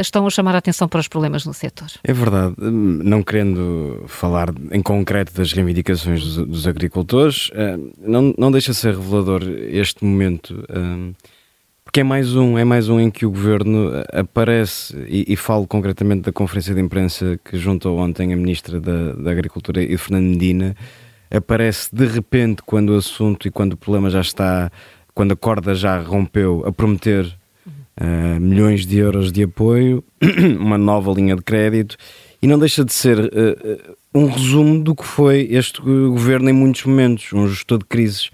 estão 0.00 0.26
a 0.26 0.30
chamar 0.30 0.54
a 0.54 0.58
atenção 0.58 0.88
para 0.88 1.00
os 1.00 1.08
problemas 1.08 1.44
no 1.44 1.52
setor. 1.52 1.88
É 2.04 2.12
verdade, 2.12 2.54
não 2.58 3.22
querendo 3.22 4.04
falar 4.06 4.48
em 4.70 4.82
concreto 4.82 5.32
das 5.34 5.52
reivindicações 5.52 6.22
dos, 6.22 6.36
dos 6.46 6.66
agricultores, 6.66 7.50
não, 7.98 8.34
não 8.38 8.50
deixa 8.50 8.72
de 8.72 8.78
ser 8.78 8.94
revelador 8.94 9.42
este 9.42 10.04
momento 10.04 10.64
porque 11.92 12.00
é 12.00 12.04
mais 12.04 12.34
um, 12.34 12.56
é 12.56 12.64
mais 12.64 12.88
um 12.88 12.98
em 12.98 13.10
que 13.10 13.26
o 13.26 13.30
governo 13.30 13.90
aparece, 14.14 14.96
e, 15.06 15.30
e 15.30 15.36
falo 15.36 15.66
concretamente 15.66 16.22
da 16.22 16.32
conferência 16.32 16.74
de 16.74 16.80
imprensa 16.80 17.38
que 17.44 17.58
juntou 17.58 17.98
ontem 17.98 18.32
a 18.32 18.36
Ministra 18.36 18.80
da, 18.80 19.12
da 19.12 19.30
Agricultura 19.30 19.82
e 19.82 19.94
Fernando 19.98 20.24
Medina, 20.24 20.74
aparece 21.30 21.94
de 21.94 22.06
repente 22.06 22.62
quando 22.64 22.94
o 22.94 22.96
assunto 22.96 23.46
e 23.46 23.50
quando 23.50 23.74
o 23.74 23.76
problema 23.76 24.08
já 24.08 24.22
está, 24.22 24.72
quando 25.14 25.32
a 25.32 25.36
corda 25.36 25.74
já 25.74 26.00
rompeu, 26.00 26.64
a 26.66 26.72
prometer 26.72 27.26
uh, 27.66 28.40
milhões 28.40 28.86
de 28.86 28.96
euros 28.96 29.30
de 29.30 29.42
apoio, 29.42 30.02
uma 30.58 30.78
nova 30.78 31.12
linha 31.12 31.36
de 31.36 31.42
crédito, 31.42 31.98
e 32.40 32.46
não 32.46 32.58
deixa 32.58 32.82
de 32.82 32.92
ser 32.94 33.18
uh, 33.18 33.96
um 34.14 34.28
resumo 34.28 34.82
do 34.82 34.94
que 34.94 35.04
foi 35.04 35.46
este 35.50 35.82
governo 35.82 36.48
em 36.48 36.54
muitos 36.54 36.86
momentos, 36.86 37.30
um 37.34 37.46
gestor 37.46 37.80
de 37.80 37.84
crises. 37.84 38.30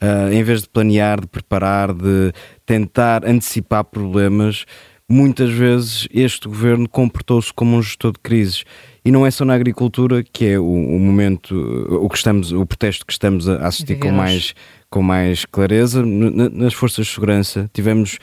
Uh, 0.00 0.32
em 0.32 0.44
vez 0.44 0.62
de 0.62 0.68
planear, 0.68 1.20
de 1.20 1.26
preparar, 1.26 1.92
de 1.92 2.32
tentar 2.68 3.24
antecipar 3.24 3.82
problemas, 3.82 4.66
muitas 5.08 5.50
vezes 5.50 6.06
este 6.12 6.46
governo 6.46 6.86
comportou-se 6.86 7.50
como 7.50 7.78
um 7.78 7.82
gestor 7.82 8.12
de 8.12 8.18
crises. 8.18 8.62
E 9.02 9.10
não 9.10 9.24
é 9.24 9.30
só 9.30 9.42
na 9.42 9.54
agricultura 9.54 10.22
que 10.22 10.44
é 10.44 10.58
o, 10.58 10.64
o 10.64 10.98
momento, 11.00 11.56
o 11.90 12.06
que 12.10 12.18
estamos, 12.18 12.52
o 12.52 12.66
protesto 12.66 13.06
que 13.06 13.12
estamos 13.12 13.48
a 13.48 13.66
assistir 13.66 13.98
com 13.98 14.12
mais, 14.12 14.54
com 14.90 15.02
mais 15.02 15.46
clareza. 15.46 16.04
Nas 16.04 16.74
forças 16.74 17.06
de 17.06 17.12
segurança 17.14 17.70
tivemos 17.72 18.18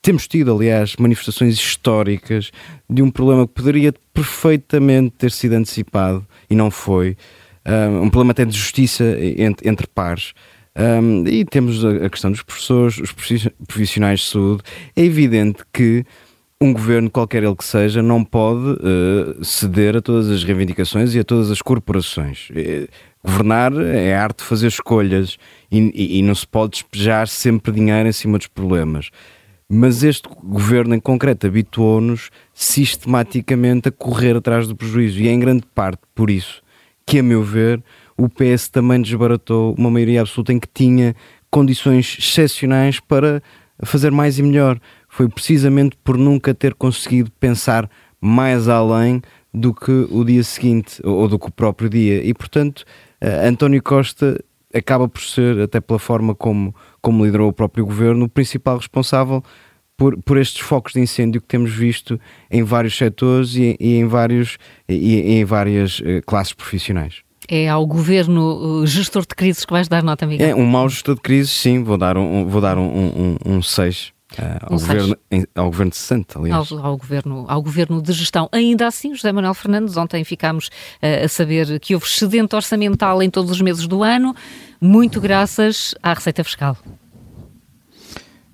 temos 0.00 0.28
tido, 0.28 0.54
aliás, 0.54 0.94
manifestações 0.96 1.54
históricas 1.54 2.52
de 2.88 3.02
um 3.02 3.10
problema 3.10 3.48
que 3.48 3.52
poderia 3.52 3.92
perfeitamente 4.14 5.10
ter 5.18 5.32
sido 5.32 5.54
antecipado 5.54 6.24
e 6.48 6.54
não 6.54 6.70
foi. 6.70 7.16
Uh, 7.66 8.00
um 8.00 8.08
problema 8.08 8.30
até 8.30 8.44
de 8.44 8.56
justiça 8.56 9.04
entre, 9.36 9.68
entre 9.68 9.88
pares. 9.88 10.34
Um, 10.78 11.26
e 11.26 11.44
temos 11.44 11.84
a, 11.84 12.08
questão 12.08 12.30
dos 12.30 12.42
professores, 12.42 12.98
os 12.98 13.12
profissionais 13.66 14.20
de 14.20 14.26
saúde. 14.26 14.62
É 14.94 15.02
evidente 15.02 15.64
que 15.72 16.04
um 16.60 16.72
governo, 16.72 17.10
qualquer 17.10 17.42
ele 17.42 17.56
que 17.56 17.64
seja, 17.64 18.00
não 18.00 18.24
pode 18.24 18.70
uh, 18.70 19.44
ceder 19.44 19.96
a 19.96 20.00
todas 20.00 20.28
as 20.30 20.44
reivindicações 20.44 21.14
e 21.14 21.18
a 21.18 21.24
todas 21.24 21.50
as 21.50 21.60
corporações. 21.60 22.48
Uh, 22.50 22.88
governar 23.24 23.72
é 23.80 24.14
a 24.14 24.22
arte 24.22 24.38
de 24.38 24.44
fazer 24.44 24.68
escolhas 24.68 25.36
e, 25.70 25.78
e, 25.78 26.18
e, 26.18 26.22
não 26.22 26.34
se 26.34 26.46
pode 26.46 26.72
despejar 26.72 27.26
sempre 27.26 27.72
dinheiro 27.72 28.08
em 28.08 28.12
cima 28.12 28.38
dos 28.38 28.46
problemas. 28.46 29.10
Mas 29.68 30.02
este 30.02 30.28
governo 30.42 30.94
em 30.94 31.00
concreto 31.00 31.46
habituou-nos 31.46 32.30
sistematicamente 32.54 33.88
a 33.88 33.92
correr 33.92 34.36
atrás 34.36 34.66
do 34.66 34.74
prejuízo 34.74 35.20
e 35.20 35.28
é 35.28 35.32
em 35.32 35.38
grande 35.38 35.64
parte 35.74 36.00
por 36.14 36.30
isso 36.30 36.62
que, 37.08 37.20
a 37.20 37.22
meu 37.22 37.42
ver, 37.42 37.82
o 38.18 38.28
PS 38.28 38.68
também 38.68 39.00
desbaratou 39.00 39.74
uma 39.78 39.90
maioria 39.90 40.20
absoluta 40.22 40.52
em 40.52 40.58
que 40.58 40.68
tinha 40.74 41.14
condições 41.48 42.16
excepcionais 42.18 42.98
para 42.98 43.40
fazer 43.84 44.10
mais 44.10 44.40
e 44.40 44.42
melhor. 44.42 44.80
Foi 45.08 45.28
precisamente 45.28 45.96
por 46.02 46.18
nunca 46.18 46.52
ter 46.52 46.74
conseguido 46.74 47.30
pensar 47.38 47.88
mais 48.20 48.68
além 48.68 49.22
do 49.54 49.72
que 49.72 50.06
o 50.10 50.24
dia 50.24 50.42
seguinte 50.42 51.00
ou 51.04 51.28
do 51.28 51.38
que 51.38 51.46
o 51.46 51.52
próprio 51.52 51.88
dia. 51.88 52.22
E, 52.24 52.34
portanto, 52.34 52.84
uh, 53.22 53.46
António 53.46 53.80
Costa 53.80 54.42
acaba 54.74 55.08
por 55.08 55.22
ser, 55.22 55.60
até 55.60 55.80
pela 55.80 55.98
forma 55.98 56.34
como, 56.34 56.74
como 57.00 57.24
liderou 57.24 57.48
o 57.48 57.52
próprio 57.52 57.86
governo, 57.86 58.26
o 58.26 58.28
principal 58.28 58.76
responsável 58.76 59.42
por, 59.96 60.20
por 60.22 60.36
estes 60.36 60.60
focos 60.60 60.92
de 60.92 61.00
incêndio 61.00 61.40
que 61.40 61.46
temos 61.46 61.72
visto 61.72 62.20
em 62.50 62.62
vários 62.64 62.96
setores 62.96 63.54
e, 63.54 63.76
e 63.80 63.96
em, 63.96 64.06
vários, 64.06 64.58
e, 64.88 64.94
e 64.94 65.32
em 65.34 65.44
várias 65.44 66.00
uh, 66.00 66.20
classes 66.26 66.52
profissionais. 66.52 67.27
É 67.46 67.68
ao 67.68 67.86
governo 67.86 68.86
gestor 68.86 69.22
de 69.22 69.34
crises 69.34 69.64
que 69.64 69.72
vais 69.72 69.88
dar 69.88 70.02
nota, 70.02 70.26
Miguel? 70.26 70.48
É, 70.48 70.54
um 70.54 70.66
mau 70.66 70.88
gestor 70.88 71.14
de 71.14 71.20
crises, 71.20 71.50
sim, 71.50 71.82
vou 71.82 71.96
dar 71.96 72.16
um 72.16 72.22
6. 72.22 72.46
Um, 72.46 72.48
vou 72.48 72.60
dar 72.60 72.78
um, 72.78 72.86
um, 72.86 73.36
um 73.44 73.62
seis. 73.62 74.12
Uh, 74.32 74.42
ao, 74.60 74.76
um 74.76 74.78
governo, 74.78 75.16
ao 75.54 75.66
governo 75.66 75.90
de 75.90 75.96
Santa, 75.96 76.38
aliás. 76.38 76.70
Ao, 76.70 76.78
ao, 76.84 76.96
governo, 76.98 77.44
ao 77.48 77.62
governo 77.62 78.02
de 78.02 78.12
gestão. 78.12 78.48
Ainda 78.52 78.86
assim, 78.86 79.14
José 79.14 79.32
Manuel 79.32 79.54
Fernandes, 79.54 79.96
ontem 79.96 80.22
ficámos 80.24 80.66
uh, 80.66 81.24
a 81.24 81.28
saber 81.28 81.80
que 81.80 81.94
houve 81.94 82.06
excedente 82.06 82.54
orçamental 82.54 83.22
em 83.22 83.30
todos 83.30 83.50
os 83.50 83.60
meses 83.60 83.86
do 83.86 84.02
ano, 84.02 84.36
muito 84.80 85.20
graças 85.20 85.94
à 86.02 86.12
Receita 86.12 86.44
Fiscal. 86.44 86.76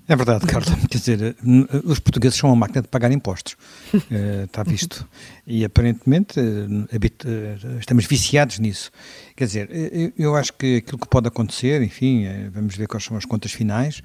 É 0.07 0.15
verdade, 0.15 0.45
Carla. 0.45 0.75
Quer 0.89 0.97
dizer, 0.97 1.21
eh, 1.21 1.35
os 1.83 1.99
portugueses 1.99 2.37
são 2.37 2.49
uma 2.49 2.55
máquina 2.55 2.81
de 2.81 2.87
pagar 2.87 3.11
impostos. 3.11 3.53
Uh, 3.93 4.45
está 4.45 4.61
visto. 4.63 5.07
E 5.47 5.65
aparentemente 5.65 6.39
uh, 6.39 7.79
estamos 7.79 8.05
viciados 8.05 8.59
nisso. 8.59 8.91
Quer 9.35 9.45
dizer, 9.45 9.69
eu, 9.71 10.13
eu, 10.17 10.35
acho 10.35 10.53
que 10.53 10.77
aquilo 10.77 10.99
que 10.99 11.07
pode 11.07 11.27
acontecer, 11.27 11.81
enfim, 11.81 12.25
vamos 12.53 12.75
ver 12.75 12.87
quais 12.87 13.03
são 13.03 13.17
as 13.17 13.25
contas 13.25 13.51
finais, 13.51 14.01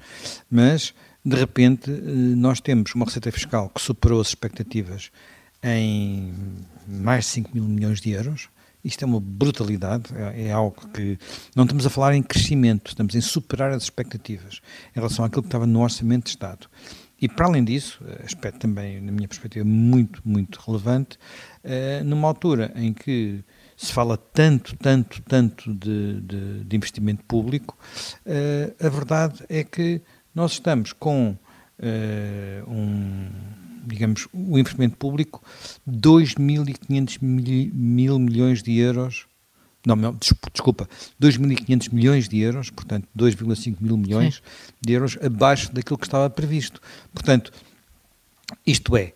mas 0.49 0.93
de 1.23 1.35
repente 1.35 1.89
nós 1.91 2.59
temos 2.59 2.93
uma 2.95 3.05
receita 3.05 3.31
fiscal 3.31 3.69
que 3.69 3.79
superou 3.79 4.19
as 4.19 4.29
expectativas 4.29 5.11
em 5.63 6.33
mais 6.87 7.25
de 7.25 7.31
5 7.31 7.51
mil 7.53 7.63
milhões 7.63 8.01
de 8.01 8.11
euros 8.11 8.49
isto 8.83 9.03
é 9.03 9.05
uma 9.05 9.19
brutalidade, 9.19 10.05
é, 10.15 10.47
é, 10.47 10.51
algo 10.51 10.87
que 10.89 11.17
não 11.55 11.63
estamos 11.63 11.85
a 11.85 11.89
falar 11.89 12.15
em 12.15 12.23
crescimento, 12.23 12.89
estamos 12.89 13.15
em 13.15 13.21
superar 13.21 13.71
as 13.71 13.83
expectativas 13.83 14.61
em 14.91 14.99
relação 14.99 15.23
àquilo 15.23 15.43
que 15.43 15.47
estava 15.47 15.67
no 15.67 15.81
Orçamento 15.81 16.25
de 16.25 16.29
Estado. 16.31 16.67
E 17.21 17.29
para 17.29 17.45
além 17.45 17.63
disso, 17.63 18.03
aspecto 18.25 18.59
também, 18.59 18.99
na 18.99 19.11
minha 19.11 19.27
perspectiva, 19.27 19.63
muito, 19.63 20.21
muito 20.25 20.59
relevante, 20.65 21.19
uh, 21.63 22.03
numa 22.03 22.27
altura 22.27 22.71
em 22.75 22.93
que 22.93 23.43
se 23.77 23.93
fala 23.93 24.17
tanto, 24.17 24.75
tanto, 24.77 25.21
tanto 25.21 25.71
de, 25.71 26.19
de, 26.21 26.63
de 26.63 26.75
investimento 26.75 27.23
público, 27.25 27.77
uh, 28.25 28.85
a 28.85 28.89
verdade 28.89 29.43
é 29.47 29.63
que 29.63 30.01
nós 30.33 30.53
estamos 30.53 30.93
com 30.93 31.37
um 32.67 33.29
digamos, 33.85 34.27
o 34.33 34.57
investimento 34.57 34.97
público, 34.97 35.43
2.500 35.89 37.17
mil, 37.21 37.71
mil 37.73 38.19
milhões 38.19 38.61
de 38.61 38.77
euros, 38.77 39.25
não, 39.85 39.95
não 39.95 40.15
desculpa, 40.53 40.87
2.500 41.19 41.91
milhões 41.91 42.29
de 42.29 42.39
euros, 42.39 42.69
portanto 42.69 43.07
2,5 43.17 43.77
mil 43.79 43.97
milhões 43.97 44.35
Sim. 44.35 44.41
de 44.79 44.93
euros 44.93 45.17
abaixo 45.21 45.73
daquilo 45.73 45.97
que 45.97 46.05
estava 46.05 46.29
previsto. 46.29 46.79
Portanto, 47.13 47.51
isto 48.65 48.95
é, 48.95 49.13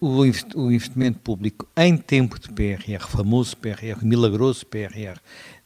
o, 0.00 0.24
investimento 0.24 1.18
público 1.18 1.68
em 1.76 1.96
tempo 1.96 2.38
de 2.38 2.48
PRR, 2.48 3.00
famoso 3.00 3.56
PRR, 3.56 4.04
milagroso 4.04 4.64
PRR, 4.66 5.18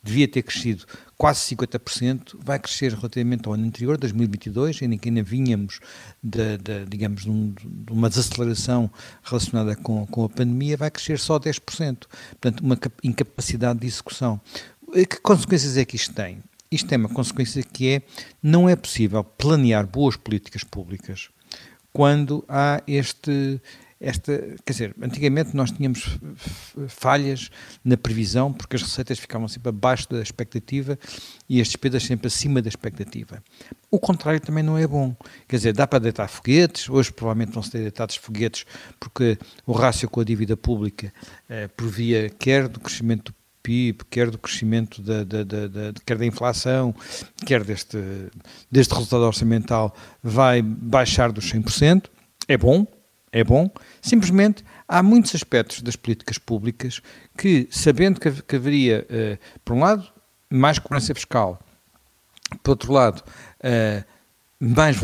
devia 0.02 0.26
ter 0.26 0.42
crescido 0.42 0.86
quase 1.20 1.54
50%, 1.54 2.38
vai 2.42 2.58
crescer 2.58 2.94
relativamente 2.94 3.46
ao 3.46 3.52
ano 3.52 3.66
anterior, 3.66 3.98
2022, 3.98 4.80
em 4.80 4.96
que 4.96 5.10
ainda 5.10 5.22
vínhamos 5.22 5.78
de, 6.22 6.56
de 6.56 6.86
digamos, 6.86 7.24
de, 7.24 7.30
um, 7.30 7.50
de, 7.52 7.92
uma 7.92 8.08
desaceleração 8.08 8.90
relacionada 9.22 9.76
com, 9.76 10.06
com 10.06 10.24
a 10.24 10.30
pandemia, 10.30 10.78
vai 10.78 10.90
crescer 10.90 11.18
só 11.18 11.38
10%. 11.38 12.06
Portanto, 12.40 12.60
uma 12.60 12.78
incapacidade 13.04 13.80
de 13.80 13.86
execução. 13.86 14.40
Que 14.94 15.20
consequências 15.20 15.76
é 15.76 15.84
que 15.84 15.96
isto 15.96 16.14
tem? 16.14 16.42
Isto 16.70 16.88
tem 16.88 16.96
uma 16.96 17.10
consequência 17.10 17.62
que 17.62 17.96
é, 17.96 18.02
não 18.42 18.66
é 18.66 18.74
possível 18.74 19.22
planear 19.22 19.86
boas 19.86 20.16
políticas 20.16 20.64
públicas 20.64 21.28
quando 21.92 22.42
há 22.48 22.82
este, 22.86 23.60
esta, 24.00 24.32
quer 24.64 24.72
dizer, 24.72 24.96
antigamente 25.02 25.54
nós 25.54 25.70
tínhamos 25.70 26.18
falhas 26.88 27.50
na 27.84 27.98
previsão 27.98 28.50
porque 28.50 28.76
as 28.76 28.82
receitas 28.82 29.18
ficavam 29.18 29.46
sempre 29.46 29.68
abaixo 29.68 30.08
da 30.08 30.22
expectativa 30.22 30.98
e 31.46 31.60
as 31.60 31.66
despesas 31.66 32.04
sempre 32.04 32.28
acima 32.28 32.62
da 32.62 32.68
expectativa. 32.68 33.42
O 33.90 33.98
contrário 33.98 34.40
também 34.40 34.64
não 34.64 34.78
é 34.78 34.86
bom. 34.86 35.14
Quer 35.46 35.56
dizer, 35.56 35.72
dá 35.74 35.86
para 35.86 35.98
deitar 35.98 36.28
foguetes, 36.28 36.88
hoje 36.88 37.12
provavelmente 37.12 37.52
vão 37.52 37.62
ser 37.62 37.78
deitados 37.78 38.16
foguetes 38.16 38.64
porque 38.98 39.36
o 39.66 39.72
rácio 39.72 40.08
com 40.08 40.20
a 40.20 40.24
dívida 40.24 40.56
pública 40.56 41.12
eh, 41.48 41.68
via 41.78 42.30
quer 42.30 42.68
do 42.68 42.80
crescimento 42.80 43.32
do 43.32 43.34
PIB, 43.62 44.04
quer 44.08 44.30
do 44.30 44.38
crescimento 44.38 45.02
da, 45.02 45.24
da, 45.24 45.44
da, 45.44 45.66
da, 45.66 45.92
quer 46.06 46.16
da 46.16 46.24
inflação, 46.24 46.94
quer 47.44 47.62
deste, 47.62 47.98
deste 48.70 48.94
resultado 48.94 49.24
orçamental, 49.24 49.94
vai 50.22 50.62
baixar 50.62 51.30
dos 51.30 51.52
100%. 51.52 52.04
É 52.48 52.56
bom, 52.56 52.86
é 53.32 53.44
bom. 53.44 53.70
Simplesmente 54.00 54.64
há 54.88 55.02
muitos 55.02 55.34
aspectos 55.34 55.82
das 55.82 55.96
políticas 55.96 56.38
públicas 56.38 57.00
que, 57.36 57.68
sabendo 57.70 58.20
que, 58.20 58.56
haveria, 58.56 59.06
uh, 59.08 59.38
por 59.64 59.74
um 59.74 59.80
lado, 59.80 60.06
mais 60.48 60.78
cobrança 60.78 61.14
fiscal, 61.14 61.60
por 62.62 62.72
outro 62.72 62.92
lado, 62.92 63.22
uh, 63.64 64.04
mais 64.62 64.98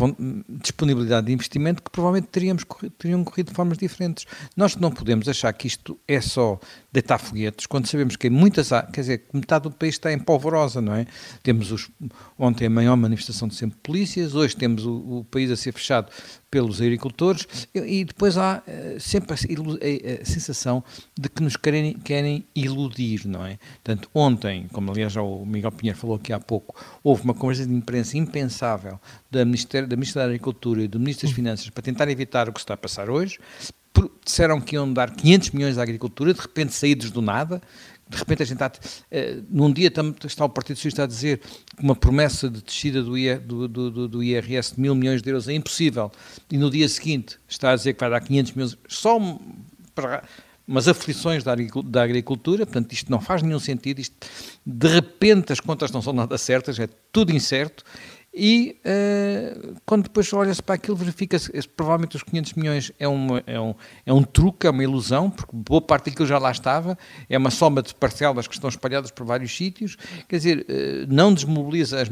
disponibilidade 0.47 1.27
de 1.27 1.33
investimento 1.33 1.81
que 1.81 1.89
provavelmente 1.89 2.27
teríamos, 2.27 2.63
teriam 2.99 3.23
corrido 3.23 3.47
de 3.47 3.55
formas 3.55 3.79
diferentes. 3.79 4.27
Nós 4.55 4.75
não 4.75 4.91
podemos 4.91 5.27
achar 5.27 5.51
que 5.51 5.65
isto 5.65 5.99
é 6.07 6.21
só 6.21 6.59
deitar 6.91 7.17
foguetes, 7.17 7.65
quando 7.65 7.87
sabemos 7.87 8.15
que 8.15 8.29
muitas 8.29 8.69
quer 8.69 9.01
dizer, 9.01 9.25
metade 9.33 9.63
do 9.63 9.71
país 9.71 9.95
está 9.95 10.13
em 10.13 10.19
polvorosa, 10.19 10.79
não 10.79 10.93
é? 10.93 11.07
Temos 11.41 11.71
os, 11.71 11.89
ontem 12.37 12.67
a 12.67 12.69
maior 12.69 12.95
manifestação 12.95 13.47
de 13.47 13.55
sempre 13.55 13.79
polícias, 13.81 14.35
hoje 14.35 14.55
temos 14.55 14.85
o, 14.85 15.19
o 15.19 15.23
país 15.23 15.49
a 15.49 15.55
ser 15.55 15.71
fechado 15.71 16.11
pelos 16.49 16.81
agricultores 16.81 17.67
e, 17.73 17.99
e 17.99 18.05
depois 18.05 18.37
há 18.37 18.63
uh, 18.65 18.99
sempre 18.99 19.33
a, 19.33 19.35
a, 19.35 20.21
a, 20.21 20.25
sensação 20.25 20.83
de 21.17 21.29
que 21.29 21.43
nos 21.43 21.57
querem, 21.57 21.93
querem 21.93 22.45
iludir, 22.55 23.27
não 23.27 23.45
é? 23.45 23.57
Portanto, 23.83 24.09
ontem, 24.13 24.67
como 24.71 24.91
aliás 24.91 25.13
já 25.13 25.21
o 25.21 25.45
Miguel 25.45 25.71
Pinheiro 25.71 25.99
falou 25.99 26.15
aqui 26.15 26.31
há 26.31 26.39
pouco, 26.39 26.75
houve 27.03 27.23
uma 27.23 27.33
conversa 27.33 27.65
de 27.65 27.73
imprensa 27.73 28.17
impensável 28.17 28.99
da, 29.29 29.43
Ministério, 29.43 29.87
da 29.87 29.95
Ministra 29.95 30.21
da 30.21 30.27
Agricultura 30.27 30.83
e 30.83 30.87
do 30.87 30.99
Ministro 30.99 31.27
das 31.27 31.35
Finanças 31.35 31.69
para 31.69 31.83
tentar 31.83 32.09
evitar 32.09 32.47
o 32.47 32.53
que 32.53 32.59
está 32.59 32.73
a 32.73 32.77
passar 32.77 33.09
hoje. 33.09 33.39
Disseram 34.23 34.61
que 34.61 34.75
iam 34.75 34.93
dar 34.93 35.09
500 35.09 35.51
milhões 35.51 35.77
à 35.79 35.81
agricultura, 35.81 36.31
de 36.31 36.39
repente 36.39 36.71
saídos 36.71 37.09
do 37.09 37.19
nada, 37.19 37.61
de 38.09 38.17
repente 38.17 38.43
a 38.43 38.45
gente 38.45 38.61
está, 38.61 38.67
uh, 38.67 39.45
num 39.49 39.71
dia 39.71 39.91
está 40.25 40.45
o 40.45 40.49
Partido 40.49 40.75
Socialista 40.77 41.03
a 41.03 41.07
dizer 41.07 41.39
que 41.39 41.83
uma 41.83 41.95
promessa 41.95 42.49
de 42.49 42.61
descida 42.61 43.01
do, 43.01 43.15
do, 43.39 43.67
do, 43.67 44.07
do, 44.07 44.23
IRS 44.23 44.75
de 44.75 44.81
mil 44.81 44.95
milhões 44.95 45.21
de 45.21 45.29
euros 45.29 45.47
é 45.47 45.53
impossível, 45.53 46.11
e 46.51 46.57
no 46.57 46.69
dia 46.69 46.87
seguinte 46.87 47.37
está 47.47 47.71
a 47.71 47.75
dizer 47.75 47.93
que 47.93 47.99
vai 47.99 48.09
dar 48.09 48.21
500 48.21 48.51
milhões, 48.53 48.77
só 48.87 49.19
para 49.93 50.23
umas 50.67 50.87
aflições 50.87 51.43
da, 51.43 51.55
da 51.85 52.03
agricultura, 52.03 52.65
portanto 52.65 52.91
isto 52.91 53.09
não 53.09 53.21
faz 53.21 53.41
nenhum 53.41 53.59
sentido, 53.59 53.99
isto, 53.99 54.15
de 54.65 54.87
repente 54.87 55.53
as 55.53 55.61
contas 55.61 55.91
não 55.91 56.01
são 56.01 56.11
nada 56.11 56.37
certas, 56.37 56.77
é 56.77 56.89
tudo 57.11 57.31
incerto, 57.31 57.85
e 58.39 58.79
uh, 58.85 59.75
quando 59.83 60.03
depois 60.03 60.31
olha-se 60.31 60.61
para 60.61 60.75
aquilo, 60.75 60.95
verifica-se 60.95 61.51
provavelmente 61.75 62.15
os 62.15 62.21
500 62.21 62.53
milhões 62.53 62.91
é, 62.99 63.07
uma, 63.07 63.43
é, 63.47 63.59
um, 63.59 63.73
é 64.05 64.13
um 64.13 64.21
truque, 64.21 64.67
é 64.67 64.69
uma 64.69 64.83
ilusão, 64.83 65.27
porque 65.31 65.51
boa 65.51 65.81
parte 65.81 66.11
daquilo 66.11 66.27
já 66.27 66.37
lá 66.37 66.51
estava, 66.51 66.95
é 67.27 67.35
uma 67.35 67.49
soma 67.49 67.81
de 67.81 67.95
parcelas 67.95 68.47
que 68.47 68.53
estão 68.53 68.69
espalhadas 68.69 69.09
por 69.09 69.25
vários 69.25 69.55
sítios, 69.55 69.97
quer 70.29 70.37
dizer, 70.37 70.59
uh, 70.59 71.11
não 71.11 71.33
desmobiliza 71.33 71.99
as, 71.99 72.09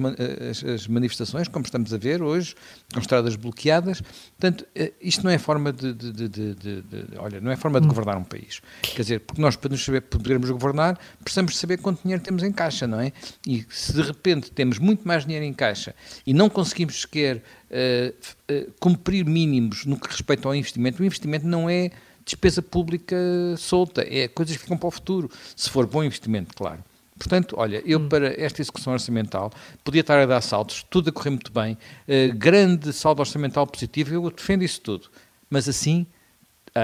as, 0.49 0.63
as, 0.63 0.87
manifestações, 0.87 1.47
como 1.47 1.63
estamos 1.63 1.93
a 1.93 1.97
ver 1.97 2.23
hoje, 2.23 2.55
com 2.91 2.99
estradas 2.99 3.35
bloqueadas, 3.35 4.01
portanto, 4.01 4.61
uh, 4.61 4.93
isto 4.99 5.23
não 5.23 5.29
é 5.29 5.37
forma 5.37 5.71
de, 5.71 5.93
de, 5.93 6.11
de, 6.11 6.55
de, 6.55 6.83
olha, 7.19 7.39
não 7.39 7.51
é 7.51 7.55
forma 7.55 7.79
de 7.79 7.85
governar 7.85 8.17
um 8.17 8.23
país, 8.23 8.61
quer 8.81 9.03
dizer, 9.03 9.19
porque 9.19 9.39
nós 9.39 9.55
para 9.55 9.69
nos 9.69 9.85
saber, 9.85 10.01
podermos 10.01 10.49
governar, 10.49 10.97
precisamos 11.23 11.55
saber 11.55 11.77
quanto 11.77 12.01
dinheiro 12.01 12.23
temos 12.23 12.41
em 12.41 12.51
caixa, 12.51 12.87
não 12.87 12.99
é? 12.99 13.11
E 13.45 13.63
se 13.69 13.93
de 13.93 14.01
repente 14.01 14.51
temos 14.51 14.79
muito 14.79 15.07
mais 15.07 15.23
dinheiro 15.23 15.45
em 15.45 15.53
caixa 15.53 15.93
e 16.25 16.33
não 16.33 16.49
conseguimos 16.49 17.01
sequer 17.01 17.37
uh, 17.37 18.13
uh, 18.51 18.71
cumprir 18.79 19.25
mínimos 19.25 19.85
no 19.85 19.99
que 19.99 20.07
respeita 20.07 20.47
ao 20.47 20.55
investimento, 20.55 21.01
o 21.01 21.05
investimento 21.05 21.47
não 21.47 21.69
é 21.69 21.91
despesa 22.25 22.61
pública 22.61 23.15
solta, 23.57 24.05
é 24.07 24.27
coisas 24.27 24.55
que 24.55 24.63
ficam 24.63 24.77
para 24.77 24.87
o 24.87 24.91
futuro, 24.91 25.29
se 25.55 25.69
for 25.69 25.85
bom 25.85 26.03
investimento, 26.03 26.55
claro. 26.55 26.83
Portanto, 27.17 27.55
olha, 27.57 27.81
eu 27.85 27.99
hum. 27.99 28.09
para 28.09 28.39
esta 28.41 28.61
execução 28.61 28.91
orçamental 28.91 29.51
podia 29.83 30.01
estar 30.01 30.19
a 30.19 30.25
dar 30.25 30.41
saltos, 30.41 30.85
tudo 30.89 31.09
a 31.09 31.13
correr 31.13 31.29
muito 31.29 31.51
bem, 31.51 31.73
uh, 31.73 32.35
grande 32.35 32.91
saldo 32.91 33.21
orçamental 33.21 33.65
positivo, 33.65 34.13
eu 34.13 34.29
defendo 34.29 34.63
isso 34.63 34.81
tudo. 34.81 35.09
Mas 35.49 35.69
assim 35.69 36.05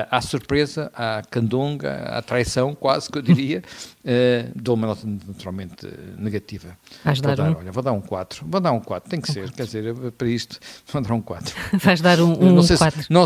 à 0.09 0.21
surpresa, 0.21 0.89
à 0.95 1.21
candonga, 1.29 2.03
à 2.05 2.21
traição, 2.21 2.73
quase 2.73 3.11
que 3.11 3.17
eu 3.17 3.21
diria, 3.21 3.61
uh, 4.05 4.51
dou 4.55 4.75
uma 4.75 4.87
nota 4.87 5.05
naturalmente 5.05 5.85
negativa. 6.17 6.77
Vais 7.03 7.19
vou 7.19 7.35
dar, 7.35 7.49
um? 7.49 7.57
Olha, 7.57 7.71
vou 7.73 7.83
dar 7.83 7.91
um 7.91 7.99
4. 7.99 8.45
Vou 8.47 8.61
dar 8.61 8.71
um 8.71 8.79
4, 8.79 9.09
tem 9.09 9.19
que 9.19 9.29
um 9.29 9.33
ser, 9.33 9.41
quatro. 9.41 9.55
quer 9.57 9.65
dizer, 9.65 10.11
para 10.13 10.27
isto, 10.29 10.59
vou 10.91 11.01
dar 11.01 11.13
um 11.13 11.21
4. 11.21 11.55
Vais 11.83 11.99
dar 11.99 12.21
um, 12.21 12.31
um 12.31 12.55
não 12.55 12.63
sei 12.63 12.77
4. 12.77 13.03
Se, 13.03 13.11
não, 13.11 13.25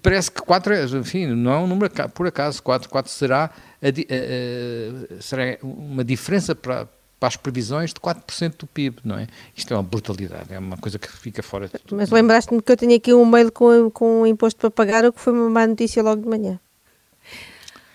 parece 0.00 0.30
que 0.30 0.42
4 0.42 0.74
é, 0.74 0.84
enfim, 0.84 1.26
não 1.26 1.52
é 1.52 1.58
um 1.58 1.66
número 1.66 1.90
por 2.10 2.28
acaso, 2.28 2.62
4, 2.62 2.88
4 2.88 3.10
será, 3.10 3.50
a, 3.82 3.86
a, 3.86 3.90
a, 3.90 5.20
será 5.20 5.58
uma 5.62 6.04
diferença 6.04 6.54
para 6.54 6.88
para 7.18 7.28
as 7.28 7.36
previsões 7.36 7.92
de 7.92 8.00
4% 8.00 8.56
do 8.58 8.66
PIB, 8.66 8.98
não 9.04 9.18
é? 9.18 9.26
Isto 9.56 9.72
é 9.72 9.76
uma 9.76 9.82
brutalidade, 9.82 10.52
é 10.52 10.58
uma 10.58 10.76
coisa 10.76 10.98
que 10.98 11.10
fica 11.10 11.42
fora 11.42 11.66
de 11.66 11.78
tudo. 11.78 11.96
Mas 11.96 12.10
lembraste-me 12.10 12.60
que 12.60 12.72
eu 12.72 12.76
tenho 12.76 12.94
aqui 12.94 13.14
um 13.14 13.24
mail 13.24 13.50
com, 13.50 13.90
com 13.90 14.22
um 14.22 14.26
imposto 14.26 14.60
para 14.60 14.70
pagar, 14.70 15.04
o 15.04 15.12
que 15.12 15.20
foi 15.20 15.32
uma 15.32 15.48
má 15.48 15.66
notícia 15.66 16.02
logo 16.02 16.22
de 16.22 16.28
manhã. 16.28 16.60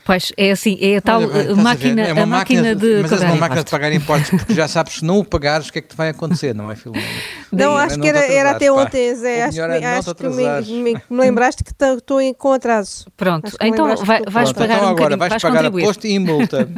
Pois, 0.04 0.32
é 0.36 0.52
assim, 0.52 0.78
é 0.82 0.98
a 0.98 1.02
tal 1.02 1.22
Olha, 1.22 1.56
máquina, 1.56 2.04
a, 2.04 2.08
é 2.08 2.12
a 2.12 2.16
máquina, 2.26 2.26
máquina 2.26 2.76
de, 2.76 2.96
de 2.98 3.02
Mas 3.04 3.12
é 3.12 3.26
uma 3.26 3.36
máquina 3.36 3.64
de 3.64 3.70
pagar 3.70 3.94
impostos, 3.94 4.30
porque 4.32 4.54
já 4.54 4.68
sabes, 4.68 4.96
se 4.96 5.06
não 5.06 5.20
o 5.20 5.26
pagares, 5.26 5.70
o 5.70 5.72
que 5.72 5.80
é 5.80 5.82
que 5.82 5.90
te 5.90 5.96
vai 5.96 6.10
acontecer, 6.10 6.56
não 6.56 6.72
é, 6.72 6.76
Filomena? 6.76 7.08
Não, 7.52 7.76
acho 7.76 8.00
que 8.00 8.08
era, 8.08 8.26
era 8.26 8.52
até 8.52 8.72
ontem, 8.72 9.14
Zé. 9.16 9.44
Acho, 9.44 9.60
é 9.60 9.86
acho 9.98 10.16
que 10.16 10.28
me, 10.28 10.84
me, 10.84 10.94
me, 11.10 11.22
lembraste 11.22 11.64
que 11.64 11.72
estou 11.72 12.20
com 12.36 12.54
atraso. 12.54 13.06
Pronto, 13.16 13.52
então 13.62 13.96
vai, 13.98 14.22
vais 14.28 14.52
pagar 14.54 14.78
então, 14.78 14.88
um 14.88 14.92
agora 14.92 15.18
vais, 15.18 15.30
vais 15.30 15.42
pagar 15.42 15.66
imposto 15.66 16.08
e 16.08 16.18
multa. 16.18 16.70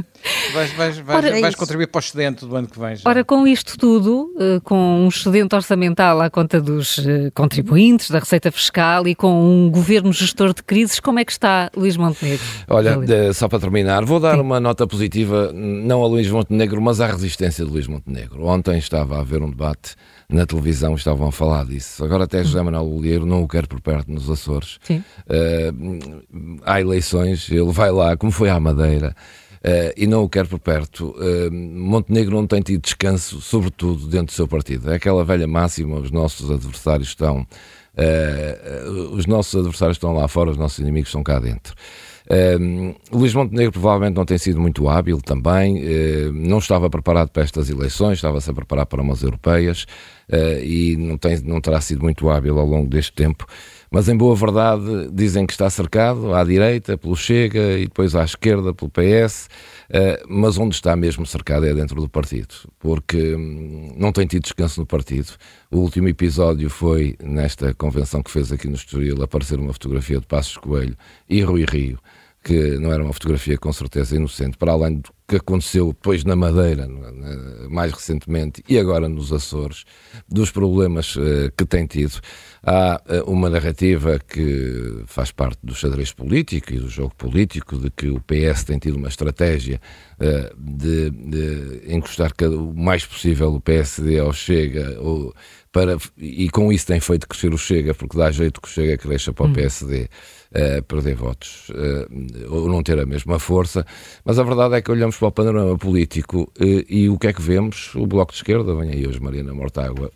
vais, 0.54 0.72
vais, 0.74 0.98
vais, 0.98 1.26
ora, 1.26 1.42
vais 1.42 1.56
contribuir 1.56 1.88
para 1.88 2.00
o 2.00 2.02
excedente 2.02 2.46
do 2.46 2.56
ano 2.56 2.68
que 2.68 2.80
vem. 2.80 2.96
Já. 2.96 3.10
Ora, 3.10 3.24
com 3.24 3.48
isto 3.48 3.78
tudo, 3.78 4.34
eh, 4.40 4.60
com 4.64 5.06
um 5.06 5.08
excedente 5.08 5.56
orçamental 5.56 6.22
à 6.22 6.30
conta 6.30 6.60
dos 6.60 7.00
eh, 7.00 7.32
contribuintes, 7.34 8.10
da 8.10 8.20
Receita 8.20 8.52
Fiscal 8.52 9.08
e 9.08 9.16
com 9.16 9.44
um 9.44 9.70
governo 9.70 10.12
gestor 10.12 10.54
de 10.54 10.64
crises, 10.64 11.00
como 11.00 11.20
é 11.20 11.26
que 11.26 11.32
está 11.32 11.70
Luís 11.76 11.96
Montenegro? 11.96 12.46
Olha, 12.68 12.98
só 13.34 13.48
para 13.48 13.60
terminar, 13.60 14.06
vou 14.06 14.20
dar 14.20 14.36
Sim. 14.36 14.42
uma 14.42 14.60
nota 14.60 14.86
positiva, 14.88 15.52
não 15.54 16.04
a 16.04 16.08
Luís 16.08 16.30
Montenegro, 16.30 16.82
mas 16.82 17.02
à 17.02 17.08
resistência 17.08 17.66
de 17.66 17.72
Luís 17.72 17.88
Montenegro. 17.88 18.46
Ontem 18.46 18.78
estava 18.78 19.18
a 19.18 19.22
haver 19.22 19.42
um 19.42 19.50
debate 19.50 19.96
na 20.30 20.46
televisão, 20.46 20.96
estavam 20.96 21.28
a 21.28 21.32
falar 21.32 21.66
disso. 21.66 22.04
Agora 22.04 22.24
até 22.24 22.44
José 22.44 22.62
Manuel 22.62 22.88
Olheiro 22.88 23.26
não 23.26 23.44
o 23.44 23.48
quer 23.48 23.68
por 23.68 23.80
perto 23.82 24.12
nos 24.12 24.30
Açores. 24.30 24.80
Uh, 24.90 26.60
há 26.66 26.82
eleições, 26.82 27.50
ele 27.50 27.72
vai 27.72 27.92
lá, 27.92 28.18
como 28.18 28.32
foi 28.32 28.50
à 28.50 28.60
Madeira. 28.60 29.16
Uh, 29.64 29.96
e 29.96 30.06
não 30.06 30.24
o 30.24 30.30
quer 30.30 30.46
por 30.46 30.60
perto. 30.60 31.16
Uh, 31.18 31.50
Montenegro 31.52 32.36
não 32.36 32.46
tem 32.46 32.62
tido 32.62 32.82
descanso, 32.82 33.40
sobretudo 33.40 34.08
dentro 34.08 34.28
do 34.28 34.32
seu 34.34 34.46
partido. 34.46 34.92
É 34.92 34.96
aquela 34.96 35.24
velha 35.24 35.48
máxima: 35.48 36.00
os 36.00 36.12
nossos 36.12 36.52
adversários 36.52 37.08
estão. 37.08 37.48
Uh, 37.96 39.14
os 39.14 39.26
nossos 39.26 39.56
adversários 39.56 39.96
estão 39.96 40.14
lá 40.14 40.28
fora, 40.28 40.50
os 40.50 40.58
nossos 40.58 40.80
inimigos 40.80 41.10
estão 41.10 41.24
cá 41.24 41.40
dentro. 41.40 41.74
Uh, 42.26 42.96
Luís 43.12 43.34
Montenegro 43.34 43.74
provavelmente 43.74 44.16
não 44.16 44.26
tem 44.26 44.38
sido 44.38 44.60
muito 44.60 44.88
hábil 44.88 45.22
também, 45.22 45.78
uh, 45.78 46.32
não 46.34 46.60
estava 46.60 46.90
preparado 46.90 47.30
para 47.30 47.44
estas 47.44 47.70
eleições, 47.70 48.14
estava-se 48.14 48.50
a 48.50 48.54
preparar 48.54 48.86
para 48.86 49.02
umas 49.02 49.22
europeias. 49.24 49.86
e 50.64 50.96
não, 50.98 51.18
tem, 51.18 51.40
não 51.42 51.60
terá 51.60 51.82
sido 51.82 52.02
muito 52.02 52.30
hábil 52.30 52.58
ao 52.58 52.66
longo 52.66 52.90
deste 52.90 53.14
tempo. 53.14 53.46
Mas 53.94 54.10
em 54.10 54.18
boa 54.18 54.36
verdade 54.36 55.08
dizem 55.14 55.46
que 55.46 55.54
está 55.54 55.70
cercado 55.70 56.34
à 56.34 56.44
direita 56.44 56.98
pelo 56.98 57.16
Chega 57.16 57.78
e 57.78 57.84
depois 57.84 58.16
à 58.16 58.24
esquerda 58.24 58.74
pelo 58.74 58.90
PS, 58.90 59.48
mas 60.28 60.58
onde 60.58 60.74
está 60.74 60.96
mesmo 60.96 61.28
cercado 61.28 61.68
é 61.68 61.76
dentro 61.76 62.02
do 62.02 62.10
partido, 62.10 62.56
porque 62.80 63.36
hum, 63.36 63.94
não 63.96 64.12
tem 64.12 64.26
tido 64.26 64.42
descanso 64.42 64.80
no 64.80 64.88
partido. 64.88 65.34
O 65.70 65.78
último 65.78 66.08
episódio 66.08 66.72
foi 66.72 67.16
nesta 67.22 67.72
convenção 67.76 68.24
que 68.24 68.32
fez 68.32 68.52
aqui 68.52 68.68
no 68.68 68.74
Estoril 68.74 69.22
aparecer 69.22 69.60
uma 69.60 69.74
fotografia 69.74 70.20
de 70.20 70.26
Passos 70.26 70.58
Coelho 70.58 70.98
e 71.30 71.44
Rui 71.44 71.64
Rio 71.64 72.00
que 72.44 72.78
não 72.78 72.92
era 72.92 73.02
uma 73.02 73.14
fotografia 73.14 73.58
com 73.58 73.72
certeza 73.72 74.16
inocente, 74.16 74.58
para 74.58 74.74
além 74.74 74.96
do 74.96 75.10
que 75.28 75.38
aconteceu 75.38 75.88
depois 75.88 76.24
na 76.24 76.36
Madeira, 76.36 76.88
mais 77.70 77.92
recentemente, 77.92 78.64
e 78.68 78.78
agora 78.78 79.08
nos 79.08 79.32
Açores, 79.32 79.86
dos 80.28 80.52
problemas 80.52 81.16
uh, 81.16 81.52
que 81.58 81.66
tem 81.66 81.86
tido. 81.86 82.20
Há 82.64 83.02
uh, 83.06 83.32
uma 83.32 83.50
narrativa 83.50 84.20
que 84.20 85.04
faz 85.06 85.32
parte 85.32 85.60
do 85.64 85.74
xadrez 85.74 86.12
político 86.12 86.74
e 86.74 86.80
do 86.80 86.90
jogo 86.90 87.14
político, 87.16 87.78
de 87.78 87.90
que 87.90 88.10
o 88.10 88.22
PS 88.22 88.64
tem 88.64 88.78
tido 88.78 88.98
uma 88.98 89.08
estratégia 89.08 89.80
uh, 90.20 90.56
de, 90.58 91.10
de, 91.10 91.94
encostar 91.94 92.32
o 92.42 92.74
mais 92.74 93.06
possível 93.06 93.54
o 93.54 93.62
PSD 93.62 94.20
ao 94.20 94.34
Chega, 94.34 95.00
ou 95.00 95.34
para, 95.74 95.98
e 96.18 96.50
com 96.52 96.72
isso 96.72 96.86
tem 96.86 97.00
feito 97.00 97.28
crescer 97.28 97.52
o 97.52 97.58
Chega, 97.58 97.96
porque 97.96 98.16
dá 98.16 98.30
jeito 98.30 98.62
que 98.62 98.68
o 98.68 98.72
Chega 98.72 98.96
cresça 98.96 99.34
para 99.34 99.46
o 99.46 99.50
hum. 99.50 99.54
PSD 99.54 100.08
uh, 100.54 100.84
perder 100.84 101.16
votos 101.16 101.70
uh, 101.70 102.54
ou 102.54 102.70
não 102.70 102.84
ter 102.84 103.00
a 103.00 103.06
mesma 103.06 103.40
força, 103.40 103.86
mas 104.24 104.38
a 104.38 104.44
verdade 104.44 104.76
é 104.76 104.82
que 104.82 104.92
olhamos 104.92 105.13
para 105.18 105.28
o 105.28 105.32
panorama 105.32 105.78
político 105.78 106.52
uh, 106.60 106.86
e 106.90 107.10
o 107.10 107.18
que 107.18 107.28
é 107.28 107.34
que 107.34 107.42
vemos? 107.42 107.94
O 107.96 108.06
Bloco 108.06 108.32
de 108.32 108.38
Esquerda, 108.38 108.76
vem 108.76 108.92
aí 108.92 109.08
hoje 109.08 109.20
Mariana 109.20 109.54
Mortágua, 109.54 110.12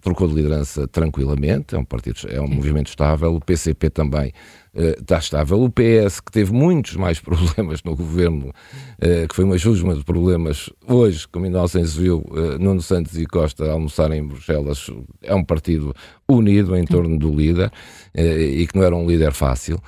trocou 0.00 0.26
de 0.28 0.34
liderança 0.34 0.88
tranquilamente, 0.88 1.74
é 1.74 1.78
um 1.78 1.84
partido, 1.84 2.20
é 2.28 2.40
um 2.40 2.48
movimento 2.48 2.88
estável, 2.88 3.34
o 3.34 3.40
PCP 3.40 3.90
também 3.90 4.32
está 4.74 5.18
estável, 5.18 5.62
o 5.62 5.70
PS, 5.70 6.20
que 6.20 6.30
teve 6.30 6.52
muitos 6.52 6.96
mais 6.96 7.18
problemas 7.20 7.82
no 7.82 7.96
governo, 7.96 8.48
uh, 8.48 9.28
que 9.28 9.34
foi 9.34 9.44
uma 9.44 9.58
jusma 9.58 9.94
de 9.94 10.04
problemas, 10.04 10.70
hoje, 10.86 11.26
como 11.28 11.46
ainda 11.46 11.66
se 11.66 11.82
viu, 11.98 12.18
uh, 12.30 12.58
Nuno 12.58 12.80
Santos 12.80 13.18
e 13.18 13.26
Costa 13.26 13.70
almoçarem 13.70 14.20
em 14.20 14.26
Bruxelas, 14.26 14.90
é 15.22 15.34
um 15.34 15.44
partido 15.44 15.94
unido 16.28 16.76
em 16.76 16.84
torno 16.84 17.18
do 17.18 17.34
líder 17.34 17.72
e 18.14 18.66
que 18.66 18.76
não 18.76 18.84
era 18.84 18.94
um 18.94 19.06
líder 19.06 19.32
fácil. 19.32 19.80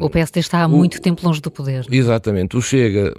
o 0.00 0.08
PSD 0.08 0.40
está 0.40 0.62
há 0.62 0.66
o, 0.66 0.70
muito 0.70 1.00
tempo 1.00 1.24
longe 1.24 1.40
do 1.40 1.50
poder. 1.50 1.84
Exatamente. 1.90 2.56
O 2.56 2.62
Chega 2.62 3.12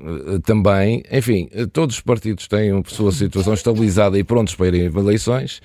também. 0.45 1.03
Enfim, 1.11 1.49
todos 1.73 1.95
os 1.95 2.01
partidos 2.01 2.47
têm 2.47 2.71
a 2.71 2.81
sua 2.85 3.11
situação 3.11 3.53
estabilizada 3.53 4.17
e 4.17 4.23
prontos 4.23 4.55
para 4.55 4.67
irem 4.67 4.87
a 4.87 4.99
eleições. 4.99 5.61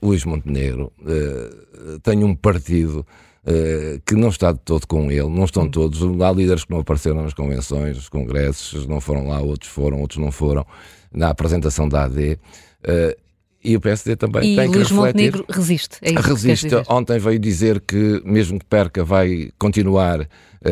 Luís 0.00 0.24
Montenegro 0.24 0.92
uh, 1.00 2.00
tem 2.00 2.22
um 2.22 2.34
partido 2.34 3.04
uh, 3.46 4.00
que 4.06 4.14
não 4.14 4.28
está 4.28 4.52
de 4.52 4.58
todo 4.60 4.86
com 4.86 5.10
ele, 5.10 5.28
não 5.28 5.44
estão 5.44 5.68
todos. 5.68 6.00
Há 6.20 6.32
líderes 6.32 6.64
que 6.64 6.70
não 6.70 6.80
apareceram 6.80 7.22
nas 7.22 7.34
convenções, 7.34 7.96
nos 7.96 8.08
congressos, 8.08 8.86
não 8.86 9.00
foram 9.00 9.28
lá, 9.28 9.40
outros 9.40 9.70
foram, 9.70 10.00
outros 10.00 10.18
não 10.18 10.32
foram, 10.32 10.66
na 11.12 11.28
apresentação 11.28 11.88
da 11.88 12.04
AD. 12.04 12.32
Uh, 12.32 12.38
eh, 12.84 13.16
e 13.64 13.74
o 13.76 13.80
PSD 13.80 14.14
também 14.14 14.52
e 14.52 14.56
tem 14.56 14.68
Luís 14.68 14.88
que 14.88 14.94
refletir. 14.94 14.94
Montenegro 14.94 15.44
resiste. 15.48 15.96
É 16.02 16.10
resiste. 16.20 16.68
Ontem 16.86 17.18
veio 17.18 17.38
dizer 17.38 17.80
que, 17.80 18.20
mesmo 18.22 18.58
que 18.58 18.66
perca, 18.66 19.02
vai 19.02 19.50
continuar 19.58 20.20
eh, 20.20 20.26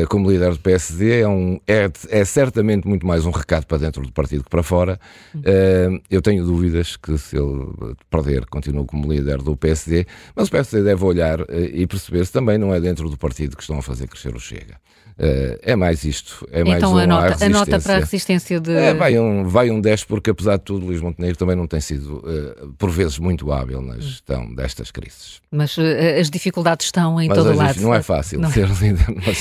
como 0.09 0.31
líder 0.31 0.53
do 0.53 0.59
PSD 0.59 1.21
é, 1.21 1.29
um, 1.29 1.61
é, 1.67 1.91
é, 2.09 2.25
certamente 2.25 2.89
muito 2.89 3.07
mais 3.07 3.27
um 3.27 3.31
recado 3.31 3.67
para 3.67 3.79
dentro 3.79 4.03
do 4.03 4.13
partido 4.13 4.45
que 4.45 4.51
para 4.51 4.63
fora. 4.63 4.99
Uh, 5.35 6.01
eu 6.11 6.23
tenho 6.23 6.45
dúvidas 6.45 6.97
que 6.97 7.17
se 7.19 7.37
ele 7.37 7.95
perder, 8.11 8.47
continue 8.47 8.87
como 8.87 9.11
líder 9.11 9.39
do 9.39 9.57
PSD, 9.57 10.07
mas 10.35 10.49
o 10.49 10.51
PSD 10.51 10.83
deve 10.83 11.05
olhar 11.05 11.41
e 11.51 11.87
perceber 11.87 12.25
se 12.25 12.33
também 12.33 12.57
não 12.57 12.75
é 12.75 12.81
dentro 12.81 13.09
do 13.09 13.19
partido 13.19 13.57
que 13.57 13.63
estão 13.63 13.79
a 13.79 13.83
fazer 13.83 14.09
crescer 14.09 14.35
o 14.35 14.41
Chega. 14.41 14.77
Uh, 15.19 15.59
é 15.63 15.77
mais 15.77 16.05
isto. 16.05 16.47
É 16.51 16.65
mais 16.65 16.79
então 16.79 16.95
um, 16.95 16.99
a, 16.99 17.07
nota, 17.07 17.45
a 17.45 17.49
nota 17.49 17.81
para 17.81 17.97
a 17.97 17.99
resistência 17.99 18.59
de. 18.59 18.73
É, 18.73 18.95
vai, 18.95 19.19
um, 19.19 19.47
vai 19.47 19.71
um 19.71 19.81
10, 19.81 20.05
porque 20.05 20.31
apesar 20.31 20.57
de 20.57 20.65
tudo, 20.65 20.87
Luís 20.87 21.01
Montenegro 21.01 21.37
também 21.37 21.55
não 21.55 21.67
tem 21.67 21.81
sido, 21.81 22.17
uh, 22.19 22.73
por 22.79 22.91
vezes, 22.91 23.19
muito 23.19 23.53
hábil 23.53 23.83
na 23.83 23.99
gestão 23.99 24.55
destas 24.55 24.91
crises. 24.91 25.41
Mas 25.51 25.77
uh, 25.77 25.83
as 26.19 26.31
dificuldades 26.31 26.87
estão 26.87 27.21
em 27.21 27.29
Mas 27.29 27.39
todo 27.39 27.55
lado. 27.55 27.81
Não 27.81 27.95
é 27.95 28.03
fácil 28.03 28.41
não. 28.41 28.51
Ser 28.51 28.69
líder 28.81 29.09
numa 29.11 29.35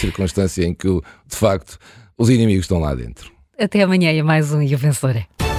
circunstância 0.48 0.66
em 0.66 0.74
que, 0.74 0.88
de 0.88 1.36
facto, 1.36 1.78
os 2.18 2.30
inimigos 2.30 2.66
estão 2.66 2.80
lá 2.80 2.96
dentro. 2.96 3.32
Até 3.60 3.82
amanhã 3.82 4.12
e 4.12 4.24
mais 4.24 4.54
um 4.54 4.62
E 4.62 4.74
o 4.74 4.78
Vencedor 4.78 5.16
é. 5.16 5.51